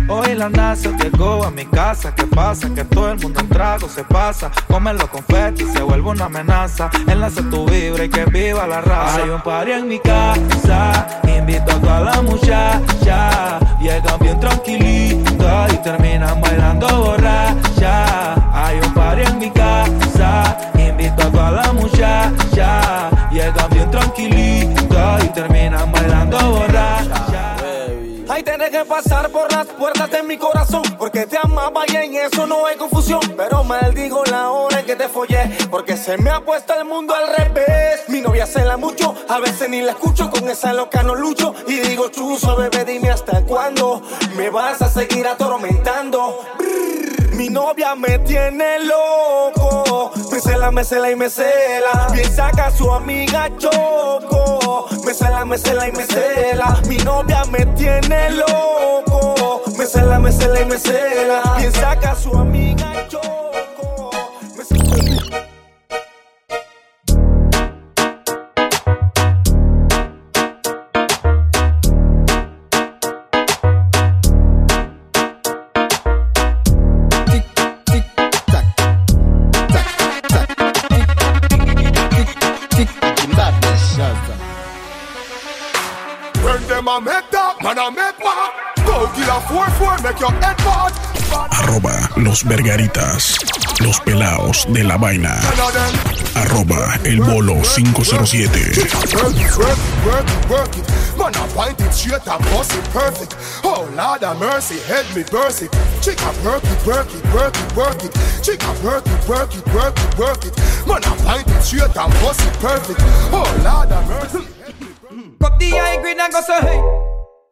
Hoy 0.09 0.35
la 0.35 0.49
NASA 0.49 0.91
llegó 0.97 1.45
a 1.45 1.51
mi 1.51 1.65
casa. 1.67 2.13
¿Qué 2.15 2.25
pasa? 2.25 2.69
Que 2.75 2.83
todo 2.85 3.11
el 3.13 3.19
mundo 3.21 3.41
en 3.41 3.49
trago 3.49 3.89
se 3.89 4.03
pasa. 4.05 4.51
Come 4.67 4.93
los 4.95 5.05
confetis 5.09 5.69
se 5.73 5.83
vuelve 5.83 6.00
una 6.11 6.25
amenaza. 6.27 6.91
Enlace 7.07 7.43
tu 7.45 7.65
vibra 7.67 8.05
y 8.05 8.09
que 8.09 8.25
viva 8.27 8.67
la 8.67 8.81
raza. 8.81 9.23
Hay 9.23 9.31
un 9.31 9.41
party 9.41 9.73
en 9.73 9.89
mi 9.89 9.99
casa. 10.01 11.07
Invito 11.25 11.73
a 11.73 11.81
toda 11.81 12.01
la 12.01 12.23
muchacha. 12.23 13.61
Llegan 13.81 14.19
bien 14.21 14.41
tranquilitas 14.41 15.73
y 15.73 15.77
terminan 15.79 16.41
bailando 16.41 16.87
borracha. 16.89 18.35
Hay 18.53 18.79
un 18.81 18.93
party 18.93 19.23
en 19.23 19.39
mi 19.39 19.51
casa. 19.51 20.57
Invito 20.77 21.23
a 21.23 21.31
toda 21.31 21.51
la 21.53 21.73
muchacha. 21.73 23.11
Llegan 23.31 23.71
bien 23.71 23.91
tranquilitas 23.91 25.25
y 25.25 25.29
terminan 25.29 25.93
bailando 25.93 26.39
borracha. 26.39 27.57
Ay, 28.29 28.43
tenés 28.43 28.71
que 28.71 28.85
pasar 28.85 29.31
por 29.31 29.51
las 29.53 29.67
puertas 29.67 30.11
de 30.11 30.23
mi 30.23 30.37
corazón. 30.37 30.83
Porque 30.99 31.27
te 31.27 31.39
amaba 31.43 31.83
y 31.87 31.97
en 31.97 32.15
eso 32.15 32.47
no 32.47 32.67
hay 32.67 32.77
confusión. 32.77 33.21
Pero 33.37 33.65
maldigo 33.65 34.25
la 34.25 34.51
hora 34.51 34.70
se 36.11 36.19
me 36.19 36.31
ha 36.31 36.41
puesto 36.41 36.75
el 36.75 36.85
mundo 36.87 37.15
al 37.15 37.37
revés. 37.37 38.09
Mi 38.09 38.21
novia 38.21 38.45
cela 38.45 38.77
mucho, 38.77 39.15
a 39.29 39.39
veces 39.39 39.69
ni 39.69 39.81
la 39.81 39.93
escucho. 39.93 40.29
Con 40.29 40.49
esa 40.49 40.73
loca 40.73 41.05
no 41.05 41.15
lucho. 41.15 41.55
Y 41.69 41.75
digo, 41.75 42.09
chuzo, 42.09 42.57
bebé, 42.57 42.85
dime 42.85 43.11
hasta 43.11 43.43
cuándo 43.43 44.03
me 44.37 44.51
vas 44.51 44.83
a 44.83 44.89
seguir 44.89 45.29
atormentando. 45.29 46.41
Mi 47.35 47.49
novia 47.49 47.95
me 47.95 48.19
tiene 48.19 48.81
loco. 48.81 50.11
Me 50.33 50.41
cela, 50.41 50.73
me 50.73 50.83
cela 50.83 51.13
y 51.13 51.17
me 51.17 51.31
cela. 51.31 52.09
Bien 52.13 52.35
saca 52.35 52.73
su 52.73 52.91
amiga 52.91 53.49
Choco. 53.57 54.89
Me 55.05 55.15
cela, 55.15 55.45
me 55.45 55.59
cela 55.59 55.89
y 55.89 55.93
me 55.93 56.05
cela. 56.07 56.81
Mi 56.89 56.97
novia 56.99 57.45
me 57.53 57.67
tiene 57.77 58.31
loco. 58.31 59.63
Me 59.79 59.87
cela, 59.87 60.19
me 60.19 60.33
cela 60.33 60.61
y 60.61 60.65
me 60.65 60.77
cela. 60.77 61.55
Bien 61.57 61.73
saca 61.73 62.17
su 62.17 62.37
amiga 62.37 63.07
Choco. 63.09 63.10
Los 92.41 92.45
vergaritas. 92.45 93.37
Los 93.81 94.01
pelaos 94.01 94.67
de 94.69 94.85
la 94.85 94.97
vaina. 94.97 95.39
Arroba 96.35 96.99
el 97.05 97.21
bolo 97.21 97.55
507. 97.63 98.61
Work 99.15 99.37
it, 99.37 99.57
work 99.57 99.77
it, 99.77 100.07
work 100.07 100.27
it, 100.29 100.51
work 100.51 100.77
it. 100.77 101.19
Man, 101.19 101.35
I 101.35 101.49
point 101.55 101.81
it 101.81 101.93
straight 101.93 102.27
and 102.27 102.45
bust 102.51 102.75
it 102.75 102.85
perfect. 102.93 103.37
Oh, 103.65 103.89
Lord 103.97 104.23
of 104.23 104.39
mercy, 104.39 104.79
head 104.81 105.05
me 105.15 105.25
burst 105.31 105.63
it. 105.63 105.71
Chick 106.03 106.23
up, 106.23 106.37
work 106.45 106.63
it, 106.65 106.87
work 106.87 107.09
it, 107.13 107.25
work 107.35 107.57
it, 107.57 107.77
work 107.77 108.05
it. 108.05 108.13
Chick 108.43 108.63
up, 108.65 108.83
work 108.83 109.07
it, 109.07 109.29
work 109.29 109.55
it, 109.55 109.67
work 109.75 109.99
it, 109.99 110.19
work 110.19 110.45
it. 110.45 110.57
Man, 110.87 111.03
I 111.05 111.17
point 111.17 111.49
it 111.49 111.63
straight 111.63 111.97
and 111.97 112.13
bust 112.21 112.41
it 112.47 112.55
perfect. 112.61 113.01
Oh, 113.33 113.49
Lord 113.65 113.93
of 113.93 114.09
mercy. 114.09 114.47
Cup 115.41 115.59
the 115.59 115.71
high 115.71 116.01
grade 116.01 116.19
and 116.19 116.33
go 116.33 116.41
so 116.41 116.61
hey. 116.61 116.81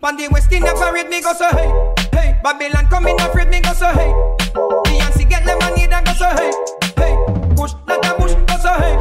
Pan 0.01 0.17
the 0.17 0.29
West 0.29 0.53
Indian 0.53 0.77
parade 0.77 1.09
me 1.09 1.21
go 1.21 1.33
so 1.33 1.49
hey. 1.51 1.88
Hey, 2.19 2.37
Babylon 2.43 2.89
come 2.89 3.07
in 3.07 3.21
afraid 3.21 3.49
me 3.49 3.61
go 3.61 3.73
so 3.73 3.87
hey. 3.87 4.11
Beyonce 4.87 5.29
get 5.31 5.47
lemonade 5.47 5.93
and 5.93 6.05
go 6.05 6.13
so 6.15 6.27
hey. 6.27 6.51
Hey, 6.97 7.15
push 7.55 7.73
not 7.87 8.05
a 8.05 8.15
push 8.19 8.35
go 8.35 8.57
so 8.59 8.73
hey. 8.83 8.97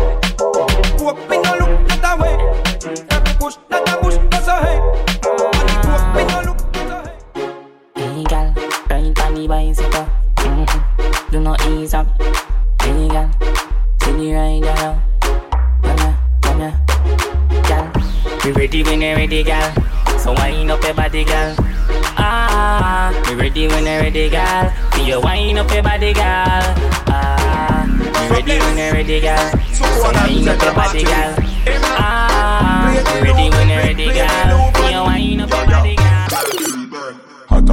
Walk 1.03 1.17
me 1.27 1.41
no 1.41 1.51
look 1.57 1.71
not 1.89 2.05
a 2.05 2.21
way. 2.21 2.35
Push 3.39 3.57
not 3.71 3.89
a 3.89 3.97
push 3.97 4.17
go 4.17 4.39
so 4.45 4.55
hey. 4.61 4.77
Walk 5.89 6.05
me 6.15 6.23
no 6.29 6.41
look 6.45 6.59
Hey 7.95 8.23
girl, 8.25 8.53
ride 8.87 9.19
on 9.19 9.33
the 9.33 9.47
bicycle. 9.47 10.07
Mm-hmm. 10.35 11.31
Do 11.31 11.39
not 11.39 11.65
ease 11.67 11.95
up. 11.95 12.07
Hey 12.83 13.07
girl, 13.07 13.31
see 14.01 14.31
ride 14.31 14.63
around. 14.63 15.01
Come 15.81 15.97
here, 15.97 16.17
come 16.43 16.59
here, 16.59 17.63
girl. 17.63 17.91
We 18.45 18.51
ready 18.51 18.83
when 18.83 19.01
you 19.01 19.15
ready, 19.15 19.43
girl. 19.43 19.73
So 20.19 20.33
wind 20.33 20.69
up 20.69 20.83
your 20.83 20.93
body, 20.93 21.23
girl. 21.23 21.76
Ah, 22.17 23.11
we 23.27 23.35
ready 23.35 23.67
when 23.67 23.85
you 23.85 23.99
ready, 23.99 24.29
girl. 24.29 24.71
See 24.93 25.07
you 25.07 25.19
wind 25.21 25.57
up 25.59 25.71
your 25.71 25.83
body, 25.83 26.13
girl. 26.13 26.63
Ah, 27.09 27.85
we 27.89 28.35
ready 28.35 28.59
when 28.59 28.77
you 28.77 28.91
ready, 28.93 29.19
girl. 29.21 29.51
So 29.73 29.83
wind 30.13 30.47
up 30.49 30.61
your 30.61 30.73
body, 30.73 31.03
girl. 31.03 31.35
Ah, 31.97 32.93
we 32.93 33.21
ready 33.21 33.49
when 33.49 33.69
you 33.69 33.77
ready, 33.77 34.07
girl. 34.13 34.71
See 34.75 34.91
you 34.93 35.03
wind 35.03 35.41
up 35.41 35.49
your 35.49 35.65
body, 35.65 35.95
girl. 35.95 35.96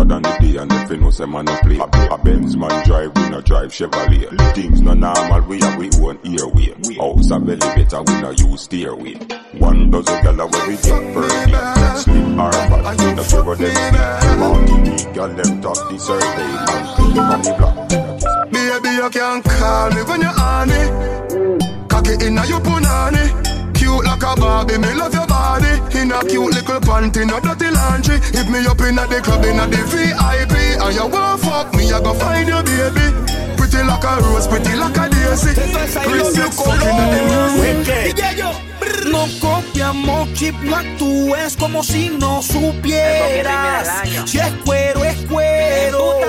Hotter 0.04 0.20
than 0.20 0.22
the 0.22 0.46
day 0.52 0.56
and 0.60 0.72
if 0.72 0.90
you 0.90 0.96
know 0.98 1.10
say 1.10 1.24
man 1.24 1.44
no 1.44 1.56
play. 1.62 1.78
A 1.78 2.18
Benz 2.18 2.56
man 2.56 2.86
drive, 2.86 3.12
we 3.16 3.28
no 3.30 3.40
drive 3.40 3.70
Chevrolet. 3.70 4.54
Things 4.54 4.80
no 4.80 4.94
normal, 4.94 5.40
we 5.42 5.58
have 5.60 5.78
we 5.78 5.90
own 6.00 6.18
airway. 6.24 6.74
House 6.96 7.30
a 7.30 7.40
belly 7.40 7.58
better, 7.58 8.02
we 8.02 8.20
no 8.20 8.30
use 8.30 8.62
stairway. 8.62 9.14
One 9.58 9.90
dozen 9.90 10.22
gala 10.22 10.46
where 10.46 10.68
we 10.68 10.76
get 10.76 11.14
per 11.14 11.28
day 11.46 11.96
Sleep 11.96 12.38
our 12.38 12.50
bad, 12.50 13.00
we 13.00 13.14
no 13.14 13.22
favor 13.22 13.54
them 13.54 14.40
Martinique, 14.40 15.14
girl 15.14 15.28
them 15.28 15.60
top 15.62 15.76
the 15.88 15.98
survey 15.98 16.52
Man 16.66 16.84
clean 16.96 17.14
from 17.14 17.42
the 17.42 17.54
block. 17.58 18.50
Baby, 18.50 18.88
you 18.96 19.10
can 19.10 19.42
call 19.42 19.90
me 19.90 20.02
when 20.02 20.20
you're 20.20 20.40
on 20.40 20.70
it. 20.70 21.88
Cock 21.88 22.06
it 22.08 22.22
inna 22.22 22.44
your 22.46 22.60
punani. 22.60 23.63
Cute 23.84 24.04
like 24.06 24.22
a 24.22 24.34
Barbie, 24.40 24.78
me 24.78 24.94
love 24.94 25.12
your 25.12 25.26
body. 25.26 25.68
In 25.92 26.10
a 26.10 26.24
cute 26.24 26.54
little 26.54 26.80
panty, 26.80 27.26
no 27.28 27.38
dirty 27.38 27.68
laundry. 27.68 28.16
Hit 28.32 28.48
me 28.48 28.64
up 28.64 28.80
inna 28.80 29.06
the 29.06 29.20
club, 29.20 29.44
inna 29.44 29.68
the 29.68 29.76
VIP. 29.84 30.80
And 30.80 30.94
you 30.96 31.06
want 31.06 31.40
fuck 31.42 31.68
me, 31.74 31.92
I 31.92 32.00
go 32.00 32.14
find 32.14 32.48
your 32.48 32.62
baby. 32.64 33.12
Pretty 33.58 33.84
like 33.84 34.02
a 34.02 34.24
rose, 34.24 34.48
pretty 34.48 34.74
like 34.80 34.96
a 34.96 35.04
daisy. 35.12 35.52
Princess 36.00 36.56
fucking 36.56 36.96
inna 36.96 37.84
the 37.92 39.10
No 39.12 39.28
copiamos 39.38 40.32
chip, 40.32 40.54
no 40.62 40.76
actúes 40.76 41.54
como 41.58 41.84
si 41.84 42.08
no 42.08 42.40
supieras. 42.40 44.08
Si 44.24 44.38
es 44.38 44.52
cuero, 44.64 45.04
es 45.04 45.18
cuero. 45.26 46.20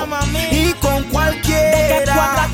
Y 0.51 0.73
con 0.81 1.03
cualquiera. 1.05 2.49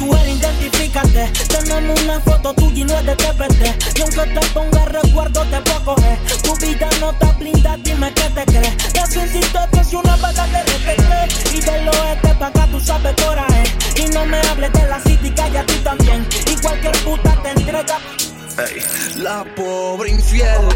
TBT. 1.01 1.47
Tenemos 1.47 2.01
una 2.01 2.19
foto 2.19 2.53
tuya 2.53 2.81
y 2.81 2.83
no 2.83 2.97
es 2.97 3.05
de 3.05 3.15
TBT. 3.15 3.97
Y 3.97 4.01
aunque 4.01 4.39
te 4.39 4.47
ponga 4.47 4.85
recuerdo, 4.85 5.45
te 5.45 5.61
puedo 5.61 5.95
coger. 5.95 6.17
Tu 6.43 6.55
vida 6.57 6.89
no 6.99 7.11
está 7.11 7.31
blinda, 7.33 7.77
dime 7.77 8.13
qué 8.13 8.29
te 8.29 8.45
crees. 8.45 8.93
Ya 8.93 9.03
insistente 9.03 9.83
si 9.83 9.95
una 9.95 10.15
vaga 10.17 10.45
te 10.45 10.63
respeté. 10.63 11.57
Y 11.57 11.61
del 11.61 11.89
oeste 11.89 12.35
pa' 12.35 12.47
acá 12.47 12.67
tú 12.71 12.79
sabes 12.79 13.15
coraje. 13.23 13.63
Y 13.95 14.05
no 14.09 14.25
me 14.25 14.39
hables 14.41 14.73
de 14.73 14.87
la 14.87 14.99
city, 15.01 15.31
calla 15.31 15.65
tú 15.65 15.73
también. 15.83 16.27
Y 16.47 16.55
cualquier 16.61 16.97
puta 17.03 17.35
te 17.43 17.49
entrega. 17.49 17.97
La 19.17 19.43
pobre 19.55 20.11
infiel 20.11 20.67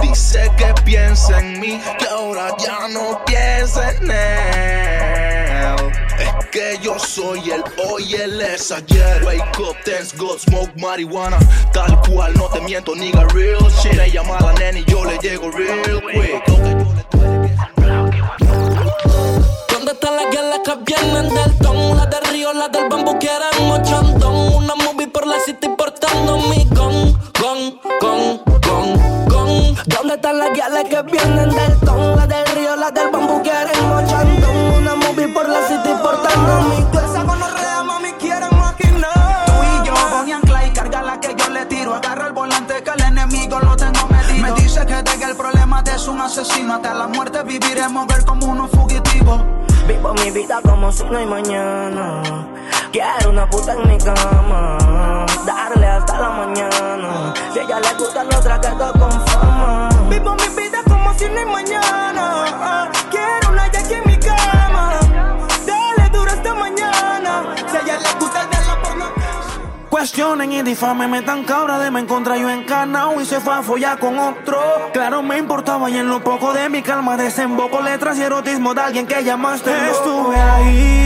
dice 0.00 0.50
que 0.56 0.72
piensa 0.84 1.38
en 1.40 1.58
mí, 1.60 1.80
que 1.98 2.06
ahora 2.06 2.54
ya 2.58 2.88
no 2.88 3.24
piensa 3.24 3.90
en 3.92 4.10
él. 4.10 5.92
Es 6.18 6.46
que 6.50 6.78
yo 6.82 6.98
soy 6.98 7.50
el 7.50 7.64
hoy, 7.88 8.14
él 8.14 8.40
es 8.40 8.70
ayer. 8.70 9.24
Wake 9.24 9.58
up, 9.58 9.76
thanks 9.84 10.16
God, 10.16 10.38
smoke 10.38 10.72
marihuana. 10.76 11.38
Tal 11.72 12.00
cual, 12.02 12.32
no 12.34 12.48
te 12.48 12.60
miento, 12.60 12.94
nigga, 12.94 13.24
real 13.34 13.70
shit. 13.82 13.94
Ella 13.94 14.06
llama 14.06 14.38
la 14.40 14.52
nena 14.54 14.78
y 14.78 14.84
yo 14.84 15.04
le 15.04 15.18
llego 15.18 15.50
real 15.50 16.02
quick. 16.12 16.81
Que 30.88 31.02
vienen 31.02 31.50
del 31.50 31.80
ton? 31.80 32.16
Las 32.16 32.28
del 32.28 32.46
río, 32.54 32.76
las 32.76 32.94
del 32.94 33.10
bambú 33.10 33.42
quieren 33.42 33.88
mochondón. 33.88 34.56
Una 34.78 34.94
movie 34.94 35.28
por 35.28 35.48
la 35.48 35.60
city 35.68 35.90
portando 36.02 36.62
mi 36.68 36.82
con. 36.84 37.04
Esa 37.04 37.22
gonorrea, 37.22 37.82
mami, 37.84 38.12
quieren 38.12 38.58
maquinar. 38.58 39.44
Tú 39.46 39.52
y 39.52 39.86
yo, 39.86 39.94
Bonnie 40.10 40.34
and 40.34 40.44
Clyde, 40.44 40.72
carga 40.72 41.02
la 41.02 41.20
que 41.20 41.34
yo 41.36 41.48
le 41.50 41.66
tiro. 41.66 41.94
Agarra 41.94 42.26
el 42.26 42.32
volante 42.32 42.82
que 42.82 42.90
el 42.90 43.02
enemigo 43.02 43.60
lo 43.60 43.76
tengo 43.76 44.06
medido. 44.08 44.42
Me 44.42 44.52
dice 44.60 44.84
que 44.86 45.02
de 45.02 45.18
que 45.18 45.24
el 45.24 45.36
problema 45.36 45.82
es 45.94 46.08
un 46.08 46.20
asesino. 46.20 46.74
Hasta 46.74 46.94
la 46.94 47.06
muerte 47.06 47.42
viviremos 47.42 48.06
ver 48.06 48.24
como 48.24 48.46
unos 48.46 48.70
fugitivos. 48.70 49.40
Vivo 49.86 50.14
mi 50.14 50.30
vida 50.30 50.60
como 50.62 50.92
si 50.92 51.04
no 51.04 51.18
hay 51.18 51.26
mañana. 51.26 52.22
Quiero 52.92 53.30
una 53.30 53.48
puta 53.48 53.72
en 53.72 53.88
mi 53.88 53.98
cama. 53.98 55.26
Darle 55.46 55.86
hasta 55.86 56.20
la 56.20 56.30
mañana. 56.30 57.34
Si 57.52 57.58
a 57.58 57.62
ella 57.62 57.80
le 57.80 57.94
gusta 57.94 58.24
lo 58.24 58.40
traqueto 58.40 58.92
con 58.92 59.10
fama. 59.26 59.88
Vivo 60.08 60.34
mi 60.36 60.48
vida 60.48 60.61
si 61.22 61.28
no 61.28 61.38
hay 61.38 61.46
mañana. 61.46 62.44
Ah, 62.60 62.88
Quiero 63.10 63.50
una 63.50 63.70
yachi 63.70 63.94
en 63.94 64.02
mi 64.06 64.16
cama. 64.16 64.98
Dale 65.66 66.08
duro 66.10 66.30
hasta 66.30 66.54
mañana. 66.54 67.54
Si 67.70 67.76
a 67.76 67.80
ella 67.80 67.98
le 67.98 68.18
gusta 68.18 68.42
el 68.42 68.50
de 68.50 68.56
la 68.56 68.82
porno. 68.82 69.04
Cuestionen 69.88 70.52
y 70.52 70.62
difamen, 70.62 71.10
me 71.10 71.22
tan 71.22 71.44
cabra 71.44 71.78
de 71.78 71.90
me 71.90 72.00
encontrar 72.00 72.38
yo 72.38 72.48
encarnado 72.50 73.20
y 73.20 73.26
se 73.26 73.40
fue 73.40 73.54
a 73.54 73.62
follar 73.62 73.98
con 73.98 74.18
otro. 74.18 74.58
Claro, 74.92 75.22
me 75.22 75.38
importaba 75.38 75.90
y 75.90 75.98
en 75.98 76.08
lo 76.08 76.24
poco 76.24 76.52
de 76.52 76.68
mi 76.68 76.82
calma 76.82 77.16
desemboco 77.16 77.80
letras 77.80 78.18
y 78.18 78.22
erotismo 78.22 78.74
de 78.74 78.80
alguien 78.80 79.06
que 79.06 79.22
llamaste. 79.22 79.70
Estuve 79.90 80.36
ahí. 80.36 81.01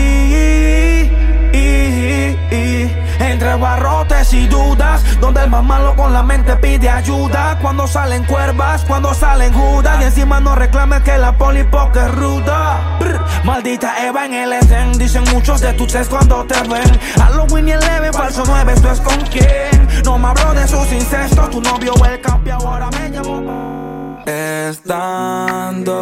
Entre 3.18 3.54
barrotes 3.56 4.32
y 4.32 4.46
dudas, 4.46 5.02
donde 5.20 5.44
el 5.44 5.50
más 5.50 5.64
malo 5.64 5.94
con 5.96 6.12
la 6.12 6.22
mente 6.22 6.56
pide 6.56 6.88
ayuda. 6.88 7.58
Cuando 7.60 7.86
salen 7.86 8.24
cuervas, 8.24 8.84
cuando 8.84 9.14
salen 9.14 9.52
judas, 9.52 10.00
y 10.00 10.04
encima 10.04 10.40
no 10.40 10.54
reclames 10.54 11.02
que 11.02 11.18
la 11.18 11.36
polipoca 11.36 12.06
es 12.06 12.14
ruda. 12.14 12.98
Maldita 13.44 14.04
Eva 14.04 14.26
en 14.26 14.34
el 14.34 14.52
Edén, 14.52 14.98
dicen 14.98 15.24
muchos 15.32 15.60
de 15.60 15.72
tus 15.74 15.94
ex 15.94 16.08
cuando 16.08 16.44
te 16.44 16.60
ven. 16.68 16.98
Halloween 17.16 17.68
y 17.68 17.72
el 17.72 17.80
leve, 17.80 18.12
falso 18.12 18.42
9, 18.46 18.72
esto 18.72 18.90
es 18.90 19.00
con 19.00 19.20
quién. 19.22 19.86
No 20.04 20.18
me 20.18 20.28
hablo 20.28 20.66
sus 20.66 20.92
incestos, 20.92 21.50
tu 21.50 21.60
novio 21.60 21.94
el 22.04 22.20
campeón 22.20 22.60
ahora 22.64 22.90
me 22.90 23.10
llamó. 23.10 24.22
Estando 24.26 25.92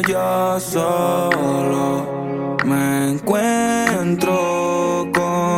yo 0.00 0.58
solo, 0.60 2.06
me 2.64 3.12
encuentro 3.12 3.83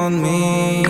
conmigo. 0.07 0.86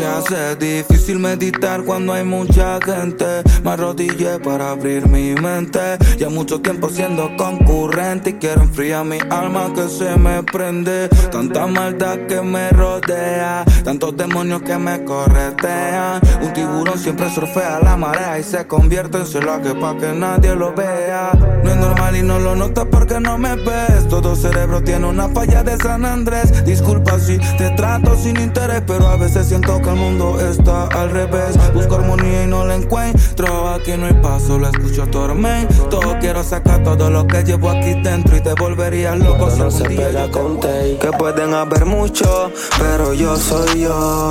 Se 0.00 0.06
hace 0.06 0.56
difícil 0.56 1.18
meditar 1.18 1.84
cuando 1.84 2.14
hay 2.14 2.24
mucha 2.24 2.80
gente. 2.80 3.42
Me 3.62 3.72
arrodillé 3.72 4.38
para 4.38 4.70
abrir 4.70 5.06
mi 5.06 5.34
mente. 5.34 5.98
Ya 6.16 6.30
mucho 6.30 6.62
tiempo 6.62 6.88
siendo 6.88 7.36
concurrente 7.36 8.30
y 8.30 8.32
quiero 8.32 8.62
enfriar 8.62 9.04
mi 9.04 9.18
alma 9.28 9.70
que 9.74 9.90
se 9.90 10.16
me 10.16 10.42
prende. 10.42 11.10
Tanta 11.30 11.66
maldad 11.66 12.16
que 12.28 12.40
me 12.40 12.70
rodea, 12.70 13.62
tantos 13.84 14.16
demonios 14.16 14.62
que 14.62 14.78
me 14.78 15.04
corretean. 15.04 16.22
Un 16.40 16.52
tiburón 16.54 16.98
siempre 16.98 17.28
surfea 17.28 17.80
la 17.80 17.94
marea 17.98 18.38
y 18.38 18.42
se 18.42 18.66
convierte 18.66 19.18
en 19.18 19.62
que 19.62 19.74
pa' 19.74 19.98
que 19.98 20.12
nadie 20.14 20.54
lo 20.54 20.72
vea. 20.72 21.32
No 21.62 21.70
es 21.70 21.76
normal 21.76 22.16
y 22.16 22.22
no 22.22 22.38
lo 22.38 22.56
notas 22.56 22.86
porque 22.90 23.20
no 23.20 23.36
me 23.36 23.54
ves. 23.54 24.08
Todo 24.08 24.34
cerebro 24.34 24.82
tiene 24.82 25.06
una 25.06 25.28
falla 25.28 25.62
de 25.62 25.76
San 25.76 26.06
Andrés. 26.06 26.64
Disculpa 26.64 27.18
si 27.18 27.36
te 27.58 27.68
trato 27.76 28.16
sin 28.16 28.40
interés, 28.40 28.82
pero 28.86 29.06
a 29.06 29.16
veces 29.16 29.46
siento 29.46 29.78
que 29.82 29.89
el 29.90 29.96
mundo 29.96 30.38
está 30.40 30.86
al 30.86 31.10
revés. 31.10 31.56
Busco 31.74 31.96
armonía 31.96 32.44
y 32.44 32.46
no 32.46 32.64
la 32.64 32.74
encuentro. 32.76 33.68
Aquí 33.68 33.92
no 33.96 34.06
hay 34.06 34.14
paso, 34.14 34.48
solo 34.48 34.68
escucho 34.68 35.06
tormento. 35.06 36.00
Quiero 36.20 36.42
sacar 36.44 36.82
todo 36.82 37.10
lo 37.10 37.26
que 37.26 37.42
llevo 37.42 37.70
aquí 37.70 37.94
dentro 38.02 38.36
y 38.36 38.40
te 38.40 38.54
volverías 38.54 39.18
loco. 39.18 39.50
si 39.50 39.58
no 39.58 39.70
se 39.70 39.84
pega 39.84 40.30
con 40.30 40.60
Tay. 40.60 40.98
Que 40.98 41.10
pueden 41.12 41.54
haber 41.54 41.86
muchos, 41.86 42.52
pero 42.78 43.14
yo 43.14 43.36
soy 43.36 43.80
yo. 43.80 44.30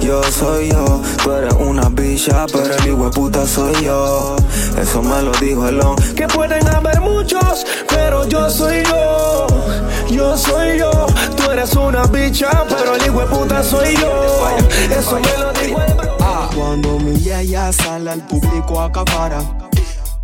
Yo 0.00 0.22
soy 0.24 0.70
yo. 0.70 1.02
Tú 1.22 1.32
eres 1.32 1.54
una 1.54 1.88
bicha, 1.88 2.46
pero 2.52 2.74
el 2.74 2.86
hijo 2.86 3.10
puta 3.10 3.46
soy 3.46 3.84
yo. 3.84 4.36
Eso 4.80 5.02
me 5.02 5.22
lo 5.22 5.32
dijo 5.32 5.66
el 5.68 5.80
on. 5.80 5.96
Que 6.14 6.26
pueden 6.28 6.66
haber 6.68 7.00
muchos, 7.00 7.66
pero 7.88 8.28
yo 8.28 8.48
soy 8.50 8.82
yo. 8.84 9.46
Yo 10.10 10.36
soy 10.36 10.78
yo. 10.78 10.90
Tú 11.36 11.50
eres 11.50 11.74
una 11.74 12.04
bicha, 12.04 12.64
pero 12.68 12.94
el 12.94 13.06
hijo 13.06 13.24
puta 13.26 13.62
soy 13.62 13.96
yo. 13.96 14.36
Eso 14.84 15.20
me 15.20 15.38
lo 15.38 15.52
dijo 15.52 15.80
el 15.80 15.94
bro. 15.94 16.16
Cuando 16.54 16.98
mi 16.98 17.18
yaya 17.20 17.72
sale 17.72 18.10
al 18.10 18.26
público 18.26 18.80
acapara 18.80 19.38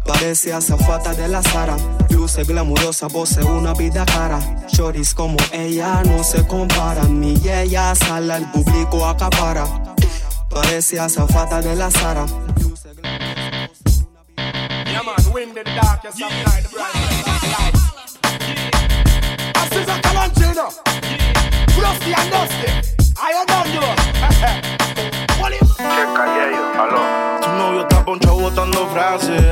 Parece 0.07 0.53
azafata 0.53 1.15
de 1.15 1.29
la 1.29 1.43
Sara. 1.43 1.77
Luce 2.11 2.45
glamurosa, 2.45 3.09
posee 3.09 3.45
una 3.45 3.73
vida 3.75 4.05
cara. 4.05 4.41
Shorties 4.69 5.15
como 5.15 5.37
ella 5.53 6.03
no 6.05 6.25
se 6.25 6.47
comparan. 6.47 7.19
Mi 7.21 7.37
yaya 7.41 7.95
sale 7.95 8.33
al 8.33 8.51
público 8.51 9.07
acapara 9.07 9.65
Parece 10.49 10.99
azafata 11.01 11.61
de 11.61 11.77
la 11.77 11.91
Sara. 11.91 12.27
Yeah, 14.87 15.03
man, 15.03 15.33
wind 15.33 15.57
in 15.57 15.65
the 15.65 15.65
darkest 15.65 16.21
of 16.21 16.31
night, 16.31 16.63
the 16.63 16.69
brightest 16.69 17.29
of 17.29 17.43
light. 17.53 17.75
I 19.55 19.69
see 19.71 19.85
the 19.85 19.97
Calangino. 20.03 20.73
Frosty 21.75 22.13
and 22.13 22.31
Dusty. 22.31 23.02
What 23.23 23.31
if? 25.53 25.77
Tu 27.41 27.49
novio 27.53 27.83
está 27.83 28.05
ponchado 28.05 28.35
botando 28.35 28.89
frases. 28.89 29.45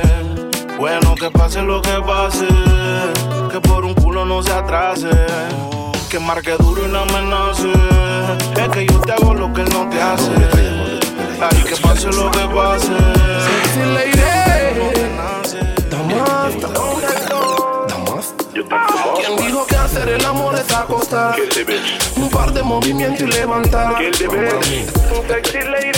Bueno, 0.77 1.15
que 1.15 1.31
pase 1.31 1.61
lo 1.61 1.81
que 1.81 1.97
pase. 2.05 2.47
Que 3.49 3.61
por 3.61 3.85
un 3.85 3.93
culo 3.93 4.25
no 4.25 4.43
se 4.43 4.51
atrase. 4.51 5.07
Que 6.09 6.19
marque 6.19 6.51
duro 6.59 6.85
y 6.85 6.89
no 6.91 7.03
amenace. 7.03 7.71
Es 8.61 8.67
que 8.73 8.85
yo 8.87 8.99
te 8.99 9.13
hago 9.13 9.33
lo 9.35 9.53
que 9.53 9.61
él 9.61 9.69
no 9.71 9.87
te 9.89 10.01
hace. 10.01 10.33
Ay, 11.39 11.63
que 11.63 11.77
pase 11.77 12.11
lo 12.11 12.29
que 12.29 12.45
pase. 12.53 12.91
¿Quién 19.21 19.35
dijo 19.37 19.65
que 19.67 19.75
hacer 19.75 20.09
el 20.09 20.25
amor 20.25 20.55
es 20.55 20.73
acostar? 20.73 21.35
Un 22.15 22.29
par 22.29 22.51
de 22.53 22.63
movimientos 22.63 23.21
y 23.21 23.27
levantar. 23.27 23.93
Un 24.01 24.13
sexy 25.27 25.59
lady. 25.59 25.91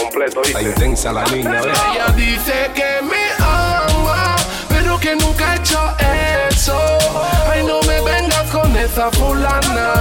completo, 0.00 0.40
Está 0.42 0.62
intensa 0.62 1.12
la 1.12 1.24
niña, 1.24 1.50
¿ves? 1.50 1.78
Ella 1.92 2.06
dice 2.16 2.70
que 2.74 3.02
me 3.04 3.44
ama, 3.44 4.36
pero 4.68 4.98
que 4.98 5.14
nunca 5.16 5.52
ha 5.52 5.56
hecho 5.56 5.78
eso. 6.50 6.78
Ay, 7.50 7.62
no 7.64 7.80
me 7.82 8.00
vengas 8.00 8.50
con 8.50 8.74
esa 8.74 9.10
fulana, 9.10 9.92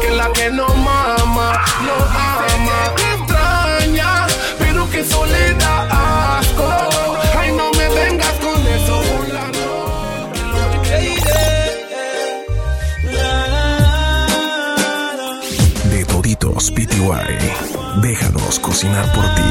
que 0.00 0.10
la 0.10 0.32
que 0.32 0.50
no 0.50 0.68
mama, 0.68 1.64
no 1.82 1.94
ama. 2.14 2.94
Que 2.94 3.12
extraña, 3.14 4.26
pero 4.58 4.88
que 4.88 5.00
eso 5.00 5.26
le 5.26 5.54
da 5.54 6.38
asco. 6.38 6.91
Toditos 16.42 16.72
PTY. 16.72 18.00
Déjanos 18.02 18.58
cocinar 18.58 19.06
por 19.12 19.24
ti. 19.36 19.42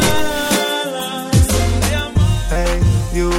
Hey, 2.50 2.82
you, 3.14 3.32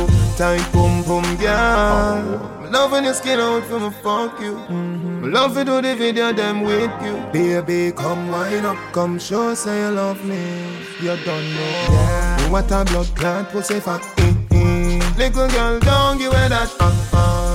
boom 0.73 1.03
boom, 1.03 1.25
yeah. 1.39 2.23
Me 2.63 2.71
loving 2.71 3.05
your 3.05 3.15
skin 3.15 3.39
out 3.41 3.63
from 3.65 3.93
fuck 3.93 4.41
you. 4.41 4.57
Love 5.21 5.55
to 5.55 5.65
do 5.65 5.83
the 5.83 5.95
video 5.95 6.33
them 6.33 6.63
with 6.63 6.91
you. 7.05 7.19
Baby, 7.31 7.93
come 7.93 8.33
up, 8.33 8.79
come 8.93 9.19
show 9.19 9.55
say 9.55 9.81
you 9.81 9.91
love 9.91 10.25
me. 10.25 10.41
You 11.03 11.17
don't 11.23 11.55
know 11.55 11.73
yeah. 11.91 12.51
what 12.51 12.71
a 12.71 12.85
blood 12.85 13.51
pussy. 13.51 13.83
Little 15.17 15.49
girl, 15.49 15.79
don't 15.81 16.19
give 16.19 16.33
away 16.33 16.49
that. 16.49 16.71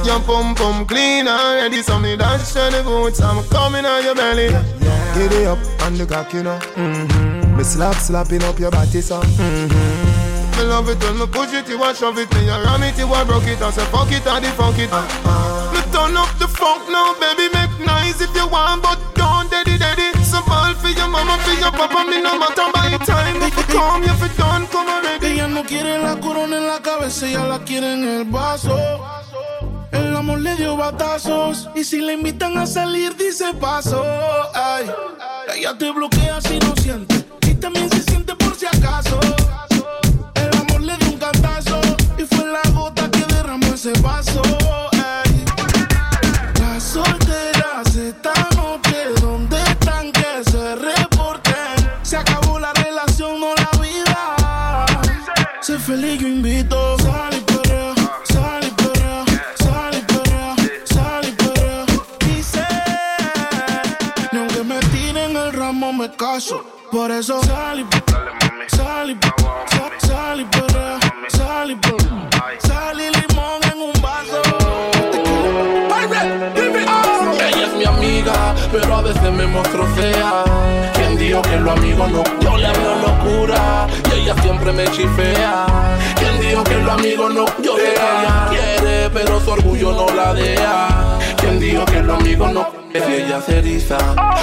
Your 0.05 0.19
pum 0.21 0.55
pum 0.55 0.85
clean 0.85 1.27
already, 1.27 1.81
so 1.81 1.99
me 1.99 2.15
dash 2.15 2.53
to 2.53 2.69
the 2.71 2.81
boots. 2.83 3.19
I'm 3.19 3.43
coming 3.49 3.85
on 3.85 4.03
your 4.03 4.15
belly. 4.15 4.45
Yeah. 4.45 5.15
Get 5.15 5.33
it 5.33 5.47
up 5.47 5.59
on 5.81 5.97
the 5.97 6.05
cock, 6.05 6.33
you 6.33 6.43
know. 6.43 6.59
Mm-hmm. 6.75 7.57
Me 7.57 7.63
slap 7.63 7.95
slapping 7.95 8.43
up 8.43 8.59
your 8.59 8.71
body, 8.71 9.01
so. 9.01 9.19
Mm-hmm. 9.21 10.57
Me 10.57 10.63
love 10.63 10.89
it 10.89 11.03
when 11.03 11.19
me 11.19 11.27
push 11.27 11.53
it, 11.53 11.67
you 11.67 11.83
a 11.83 11.93
shove 11.93 12.17
it, 12.17 12.33
me 12.33 12.47
a 12.47 12.63
ram 12.63 12.83
it, 12.83 12.97
you 12.97 13.05
a 13.13 13.25
broke 13.25 13.47
it, 13.47 13.61
I 13.61 13.69
say 13.69 13.85
fuck 13.85 14.11
it, 14.11 14.25
I 14.25 14.39
the 14.39 14.47
fuck 14.57 14.77
it. 14.79 14.89
Uh-uh. 14.91 15.73
Me 15.73 15.81
turn 15.91 16.17
up 16.17 16.33
the 16.39 16.47
funk 16.47 16.89
now, 16.89 17.13
baby, 17.19 17.49
make 17.53 17.85
nice 17.85 18.21
if 18.21 18.33
you 18.33 18.47
want, 18.47 18.81
but 18.81 18.97
don't 19.13 19.51
daddy 19.51 19.77
daddy. 19.77 19.96
Ella 25.21 25.47
no 25.47 25.63
quiere 25.63 25.99
la 26.01 26.19
corona 26.19 26.57
en 26.57 26.67
la 26.67 26.81
cabeza, 26.81 27.27
ella 27.27 27.45
la 27.45 27.59
quiere 27.59 27.93
en 27.93 28.03
el 28.03 28.23
vaso. 28.25 28.75
El 29.91 30.15
amor 30.15 30.39
le 30.39 30.55
dio 30.55 30.75
batazos 30.75 31.69
y 31.75 31.83
si 31.83 32.01
le 32.01 32.13
invitan 32.13 32.57
a 32.57 32.65
salir 32.65 33.15
dice 33.15 33.53
paso. 33.53 34.03
Ay, 34.53 34.89
ella 35.55 35.77
te 35.77 35.91
bloquea 35.91 36.41
si 36.41 36.59
no 36.59 36.75
siente 36.75 37.25
y 37.41 37.53
también 37.55 37.89
se 37.89 38.01
siente 38.03 38.35
por 38.35 38.55
si 38.55 38.65
acaso. 38.65 39.19
Eso 67.27 67.43
sal 67.43 67.79
y 67.81 67.85
sal 68.73 69.11
y 69.11 69.17
sal, 70.07 70.39
y 70.39 70.47
sal 72.65 72.97
y 73.01 73.09
limón 73.19 73.61
en 73.69 73.77
un 73.81 73.91
vaso. 74.01 74.41
Ella 77.35 77.65
es 77.65 77.73
mi 77.73 77.83
amiga, 77.83 78.55
pero 78.71 78.95
a 78.95 79.01
veces 79.01 79.29
me 79.33 79.45
muestro 79.45 79.85
fea. 79.95 80.45
¿Quién 80.93 81.17
dijo 81.17 81.41
que 81.41 81.57
los 81.57 81.77
amigos 81.77 82.09
no? 82.11 82.23
Yo 82.39 82.55
le 82.55 82.71
veo 82.71 82.95
locura 82.95 83.87
y 84.09 84.13
ella 84.21 84.33
siempre 84.41 84.71
me 84.71 84.89
chifea. 84.91 85.65
¿Quién 86.15 86.39
dijo 86.39 86.63
que 86.63 86.75
los 86.75 86.93
amigos 86.93 87.33
no? 87.33 87.45
Yo 87.61 87.75
sé 87.75 87.93
que 87.93 88.01
ella 88.21 88.47
quiere, 88.49 89.09
pero 89.09 89.41
su 89.41 89.51
orgullo 89.51 89.91
no 89.91 90.07
la 90.15 90.33
deja. 90.33 91.19
¿Quién 91.35 91.59
dijo 91.59 91.83
que 91.83 92.01
los 92.03 92.21
amigos 92.21 92.53
no? 92.53 92.87
Ella 92.93 93.41
se 93.41 93.59
eriza 93.59 93.97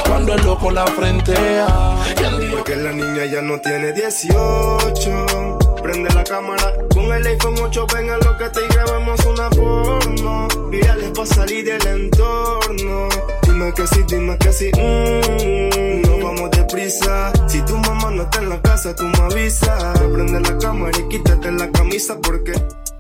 cuando 0.07 0.35
el 0.35 0.45
loco 0.45 0.71
la 0.71 0.87
frentea. 0.87 1.67
¿Quién 2.15 2.39
Porque 2.65 2.81
la 2.81 2.93
niña 2.93 3.27
ya 3.27 3.43
no 3.43 3.61
tiene 3.61 3.93
18. 3.93 5.59
Prende 5.83 6.09
la 6.15 6.25
cámara 6.25 6.73
con 6.95 7.13
el 7.13 7.27
iPhone 7.27 7.57
8. 7.61 7.87
Venga 7.95 8.17
lo 8.17 8.39
que 8.39 8.49
te 8.49 8.61
y 8.65 8.69
grabamos 8.69 9.23
una 9.27 9.51
porno. 9.51 10.49
Virales 10.71 11.11
para 11.11 11.27
salir 11.27 11.67
del 11.67 11.87
entorno. 11.87 13.09
Dime 13.43 13.71
que 13.75 13.87
sí, 13.87 14.03
dime 14.09 14.39
que 14.39 14.51
sí. 14.51 14.71
mm, 14.75 16.09
nos 16.09 16.23
vamos 16.23 16.51
deprisa. 16.53 17.33
Si 17.49 17.61
tu 17.67 17.77
mamá 17.77 18.11
no 18.11 18.23
está 18.23 18.39
en 18.39 18.49
la 18.49 18.63
casa, 18.63 18.97
tú 18.97 19.05
me 19.05 19.19
avisas. 19.19 19.99
Prende 19.99 20.41
la 20.41 20.57
cámara 20.57 20.99
y 20.99 21.09
quítate 21.09 21.53
la 21.53 21.71
camisa 21.71 22.19
porque 22.19 22.53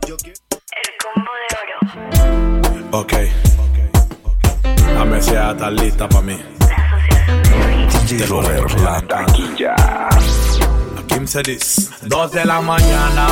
yo 0.07 0.19
quiero. 0.19 0.39
Ok. 2.91 3.13
La 4.93 5.07
mesa 5.07 5.53
está 5.53 5.71
lista 5.71 6.07
para 6.07 6.21
mí. 6.21 6.64
DJ 8.07 8.27
Robert, 8.27 8.79
la 8.81 9.01
taquilla. 9.01 9.75
Kim 11.07 11.27
se 11.27 11.43
dice 11.43 11.89
Dos 12.03 12.33
de 12.33 12.45
la 12.45 12.61
mañana, 12.61 13.29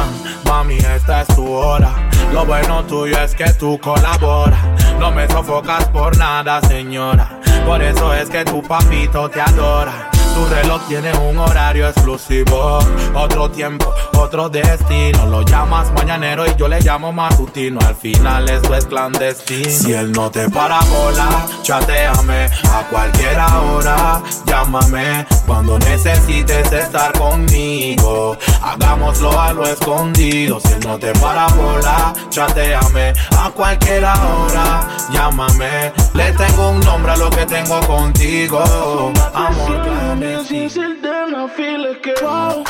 mami, 0.47 0.79
esta 0.79 1.21
es 1.21 1.29
tu 1.37 1.47
hora. 1.47 1.93
Lo 2.33 2.47
bueno 2.47 2.83
tuyo 2.85 3.19
es 3.21 3.35
que 3.35 3.53
tú 3.53 3.79
colaboras. 3.79 4.65
No 4.99 5.11
me 5.11 5.29
sofocas 5.29 5.85
por 5.89 6.17
nada, 6.17 6.63
señora. 6.63 7.39
Por 7.67 7.83
eso 7.83 8.15
es 8.15 8.31
que 8.31 8.47
tu 8.47 8.63
papito 8.63 9.29
te 9.29 9.43
adora. 9.43 10.12
Tu 10.35 10.47
reloj 10.47 10.81
tiene 10.89 11.13
un 11.15 11.39
horario 11.39 11.89
exclusivo. 11.89 12.79
Otro 13.15 13.51
tiempo, 13.51 13.93
otro 14.17 14.49
destino. 14.49 15.27
Lo 15.27 15.43
llamas 15.43 15.93
mañanero 15.93 16.47
y 16.47 16.55
yo 16.57 16.69
le 16.69 16.81
llamo 16.81 17.13
matutino. 17.13 17.79
Al 17.87 17.95
final 17.95 18.49
esto 18.49 18.75
es 18.75 18.87
clandestino. 18.87 19.71
Si 19.71 19.93
él 19.93 20.11
no 20.13 20.31
te 20.31 20.49
para 20.49 20.81
bola, 20.85 21.47
chateame 21.63 22.47
a 22.47 22.89
cualquier 22.91 23.39
hora. 23.39 24.23
Llámame 24.47 25.27
cuando 25.47 25.79
necesites 25.79 26.73
estar 26.73 27.13
conmigo. 27.19 28.37
Hagámoslo 28.63 29.39
a 29.39 29.53
lo 29.53 29.65
escondido. 29.67 30.61
Si 30.61 30.73
él 30.73 30.81
no 30.87 30.99
te 30.99 31.13
para 31.15 31.47
bola, 31.49 32.15
chateame 32.31 33.13
a 33.39 33.51
cualquier 33.51 34.05
hora. 34.05 34.89
Llámame, 35.13 35.93
le 36.15 36.33
tengo 36.33 36.71
un 36.71 36.81
nombre 36.81 37.13
a 37.13 37.17
lo 37.17 37.29
que 37.29 37.45
tengo 37.45 37.81
contigo. 37.81 39.13
Amor, 39.35 39.83
Es 40.23 40.49
difícil 40.49 41.03
de 41.03 41.27
no 41.33 41.49
feel 41.49 41.85
es 41.85 41.99
que 41.99 42.15
wow, 42.23 42.63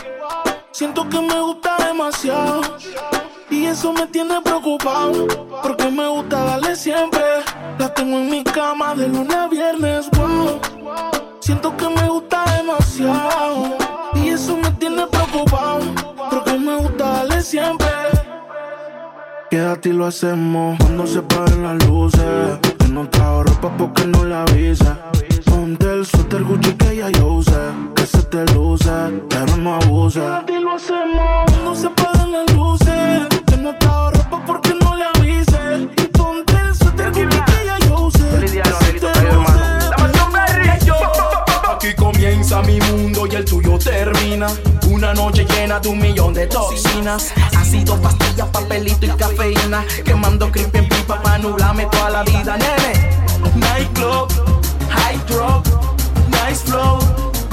siento 0.71 1.07
que 1.07 1.21
me 1.21 1.39
gusta 1.39 1.77
demasiado. 1.87 2.63
Y 3.51 3.67
eso 3.67 3.93
me 3.93 4.07
tiene 4.07 4.41
preocupado. 4.41 5.27
Porque 5.63 5.91
me 5.91 6.09
gusta 6.09 6.45
darle 6.45 6.75
siempre. 6.75 7.21
La 7.79 7.93
tengo 7.93 8.17
en 8.17 8.31
mi 8.31 8.43
cama 8.43 8.95
de 8.95 9.07
lunes 9.07 9.37
a 9.37 9.49
viernes, 9.49 10.09
wow. 10.13 10.59
Siento 11.41 11.77
que 11.77 11.91
me 11.91 12.09
gusta 12.09 12.43
demasiado. 12.57 13.77
Y 14.15 14.31
eso 14.31 14.57
me 14.57 14.71
tiene 14.71 15.07
preocupado. 15.07 15.81
Porque 16.31 16.53
me 16.53 16.77
gusta 16.77 17.05
darle 17.05 17.43
siempre. 17.43 18.12
Quédate 19.53 19.91
y 19.91 19.93
lo 19.93 20.07
hacemos 20.07 20.79
cuando 20.79 21.07
se 21.07 21.21
paren 21.21 21.63
las 21.63 21.87
luces. 21.87 22.59
Yo 22.79 22.89
no 22.89 23.07
trajo 23.11 23.43
ropa 23.43 23.71
porque 23.77 24.07
no 24.07 24.25
la 24.25 24.45
avisa. 24.45 24.97
Ponte 25.45 25.93
el 25.93 26.07
suéter 26.07 26.43
Gucci 26.43 26.73
que 26.73 26.97
ya 26.97 27.11
yo 27.11 27.35
usé. 27.35 27.61
Que 27.95 28.07
se 28.07 28.23
te 28.23 28.47
luce, 28.55 28.91
pero 29.29 29.55
no 29.59 29.75
abuse. 29.75 30.21
Quédate 30.21 30.55
y 30.55 30.61
lo 30.63 30.73
hacemos 30.73 31.45
cuando 31.51 31.75
se 31.75 31.91
paren 31.91 32.33
las 32.33 32.55
luces. 32.55 33.29
Yo 33.51 33.57
no 33.59 33.77
trajo 33.77 34.13
ropa 34.13 34.43
porque 34.47 34.71
no 34.83 34.97
le 34.97 35.05
avise. 35.05 35.87
Y 35.99 36.07
ponte 36.07 36.55
el 36.55 36.75
suéter 36.75 37.13
Gucci 37.13 37.52
comienza 42.53 42.63
mi 42.63 42.79
mundo 42.81 43.27
y 43.31 43.35
el 43.35 43.45
tuyo 43.45 43.79
termina. 43.79 44.47
Una 44.91 45.15
noche 45.15 45.47
llena 45.47 45.81
de 45.81 45.89
un 45.89 45.99
millón 45.99 46.35
de 46.35 46.47
toxinas. 46.47 47.33
Ácido, 47.57 47.97
pastillas, 48.01 48.49
papelito 48.49 49.07
y 49.07 49.11
cafeína. 49.11 49.85
Quemando 50.05 50.51
creepy 50.51 50.79
en 50.79 50.89
pipa 50.89 51.23
pa' 51.23 51.39
nublarme 51.39 51.87
toda 51.87 52.11
la 52.11 52.23
vida, 52.25 52.57
nene. 52.57 53.11
Nightclub, 53.57 54.29
high 54.91 55.19
drop, 55.27 55.67
nice 56.29 56.63
flow. 56.65 56.99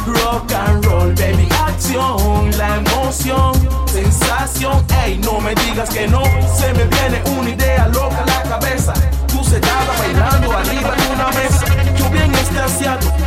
Rock 0.06 0.52
and 0.54 0.84
roll, 0.86 1.14
baby, 1.14 1.48
acción, 1.68 2.52
la 2.58 2.78
emoción, 2.78 3.54
sensación. 3.88 4.84
Ey, 5.06 5.20
no 5.20 5.40
me 5.40 5.54
digas 5.56 5.90
que 5.90 6.08
no, 6.08 6.24
se 6.58 6.74
me 6.74 6.86
viene 6.86 7.22
una 7.38 7.50
idea 7.50 7.88
loca 7.88 8.24
a 8.24 8.26
la 8.26 8.44
cabeza. 8.44 8.94
Tú 9.28 9.44
sentada 9.44 9.94
bailando 10.00 10.52
arriba 10.52 10.96
de 10.96 11.14
una 11.14 11.28
mesa. 11.28 11.49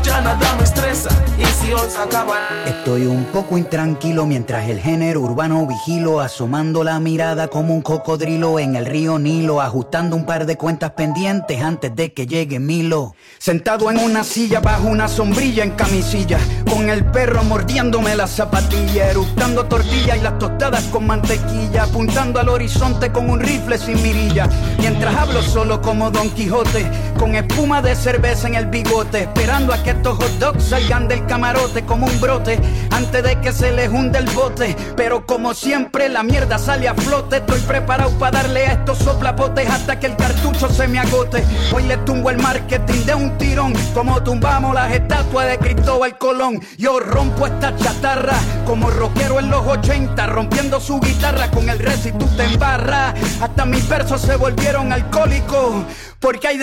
Ya 0.03 0.21
nada 0.21 0.57
me 0.59 0.65
estresa. 0.65 1.09
Y 1.39 1.45
si 1.47 1.73
hoy 1.73 1.89
se 1.89 1.99
acaba. 1.99 2.37
Estoy 2.67 3.07
un 3.07 3.25
poco 3.25 3.57
intranquilo 3.57 4.27
mientras 4.27 4.69
el 4.69 4.79
género 4.79 5.23
urbano 5.23 5.67
vigilo, 5.67 6.21
asomando 6.21 6.85
la 6.85 7.01
mirada 7.01 7.49
como 7.49 7.73
un 7.73 7.81
cocodrilo 7.81 8.59
en 8.59 8.77
el 8.77 8.85
río 8.85 9.19
Nilo, 9.19 9.63
ajustando 9.63 10.17
un 10.17 10.27
par 10.27 10.45
de 10.45 10.57
cuentas 10.57 10.91
pendientes 10.91 11.63
antes 11.63 11.97
de 11.97 12.13
que 12.13 12.27
llegue 12.27 12.59
Milo. 12.59 13.15
Sentado 13.39 13.91
en 13.91 13.99
una 13.99 14.23
silla 14.23 14.61
bajo 14.61 14.89
una 14.89 15.09
sombrilla 15.09 15.65
en 15.65 15.71
camisilla, 15.71 16.39
con 16.69 16.91
el 16.91 17.05
perro 17.07 17.43
mordiéndome 17.43 18.15
la 18.15 18.27
zapatilla, 18.27 19.11
eructando 19.11 19.65
tortillas 19.65 20.19
y 20.19 20.21
las 20.21 20.39
tostadas 20.39 20.85
con 20.85 21.07
mantequilla, 21.07 21.85
apuntando 21.85 22.39
al 22.39 22.51
horizonte 22.51 23.11
con 23.11 23.31
un 23.31 23.41
rifle 23.41 23.79
sin 23.79 24.03
mirilla, 24.03 24.47
mientras 24.79 25.15
hablo 25.17 25.43
solo 25.43 25.81
como 25.81 26.11
Don 26.11 26.29
Quijote, 26.31 26.91
con 27.23 27.37
espuma 27.37 27.81
de 27.81 27.95
cerveza 27.95 28.49
en 28.49 28.57
el 28.57 28.67
bigote, 28.67 29.21
esperando 29.21 29.73
a 29.73 29.81
que 29.81 29.91
estos 29.91 30.19
hot 30.19 30.39
dogs 30.41 30.65
salgan 30.65 31.07
del 31.07 31.25
camarote 31.27 31.85
como 31.85 32.07
un 32.07 32.21
brote, 32.21 32.59
antes 32.91 33.23
de 33.23 33.41
que 33.41 33.53
se 33.53 33.71
les 33.71 33.89
hunde 33.91 34.19
el 34.19 34.29
bote. 34.31 34.75
Pero 34.97 35.25
como 35.25 35.55
siempre, 35.55 36.09
la 36.09 36.25
mierda 36.25 36.59
sale 36.59 36.89
a 36.89 36.95
flote. 36.95 37.37
Estoy 37.37 37.61
preparado 37.61 38.11
para 38.19 38.43
darle 38.43 38.67
a 38.67 38.73
estos 38.73 38.99
soplapotes 38.99 39.71
hasta 39.71 40.01
que 40.01 40.07
el 40.07 40.17
cartucho 40.17 40.69
se 40.69 40.89
me 40.89 40.99
agote. 40.99 41.45
Hoy 41.73 41.85
le 41.85 41.97
tumbo 41.99 42.29
el 42.29 42.39
marketing 42.39 43.07
de 43.07 43.15
un 43.15 43.39
tirón, 43.39 43.73
como 43.95 44.21
tumbamos 44.25 44.75
las 44.75 44.93
estatuas 44.93 45.47
de 45.47 45.59
Cristóbal 45.59 46.19
Colón. 46.19 46.61
Yo 46.77 46.99
rompo 46.99 47.47
esta 47.47 47.77
chatarra 47.77 48.37
como 48.67 48.91
rockero 48.91 49.39
en 49.39 49.49
los 49.49 49.65
80, 49.65 50.27
rompiendo 50.27 50.81
su 50.81 50.99
guitarra 50.99 51.49
con 51.53 51.69
el 51.69 51.79
tú 51.79 52.27
te 52.37 52.47
embarras. 52.47 53.15
Hasta 53.41 53.65
mis 53.65 53.89
versos 53.89 54.23
se 54.23 54.35
volvieron 54.35 54.93
alcohólicos 54.93 55.85
porque 56.23 56.47
hay 56.47 56.57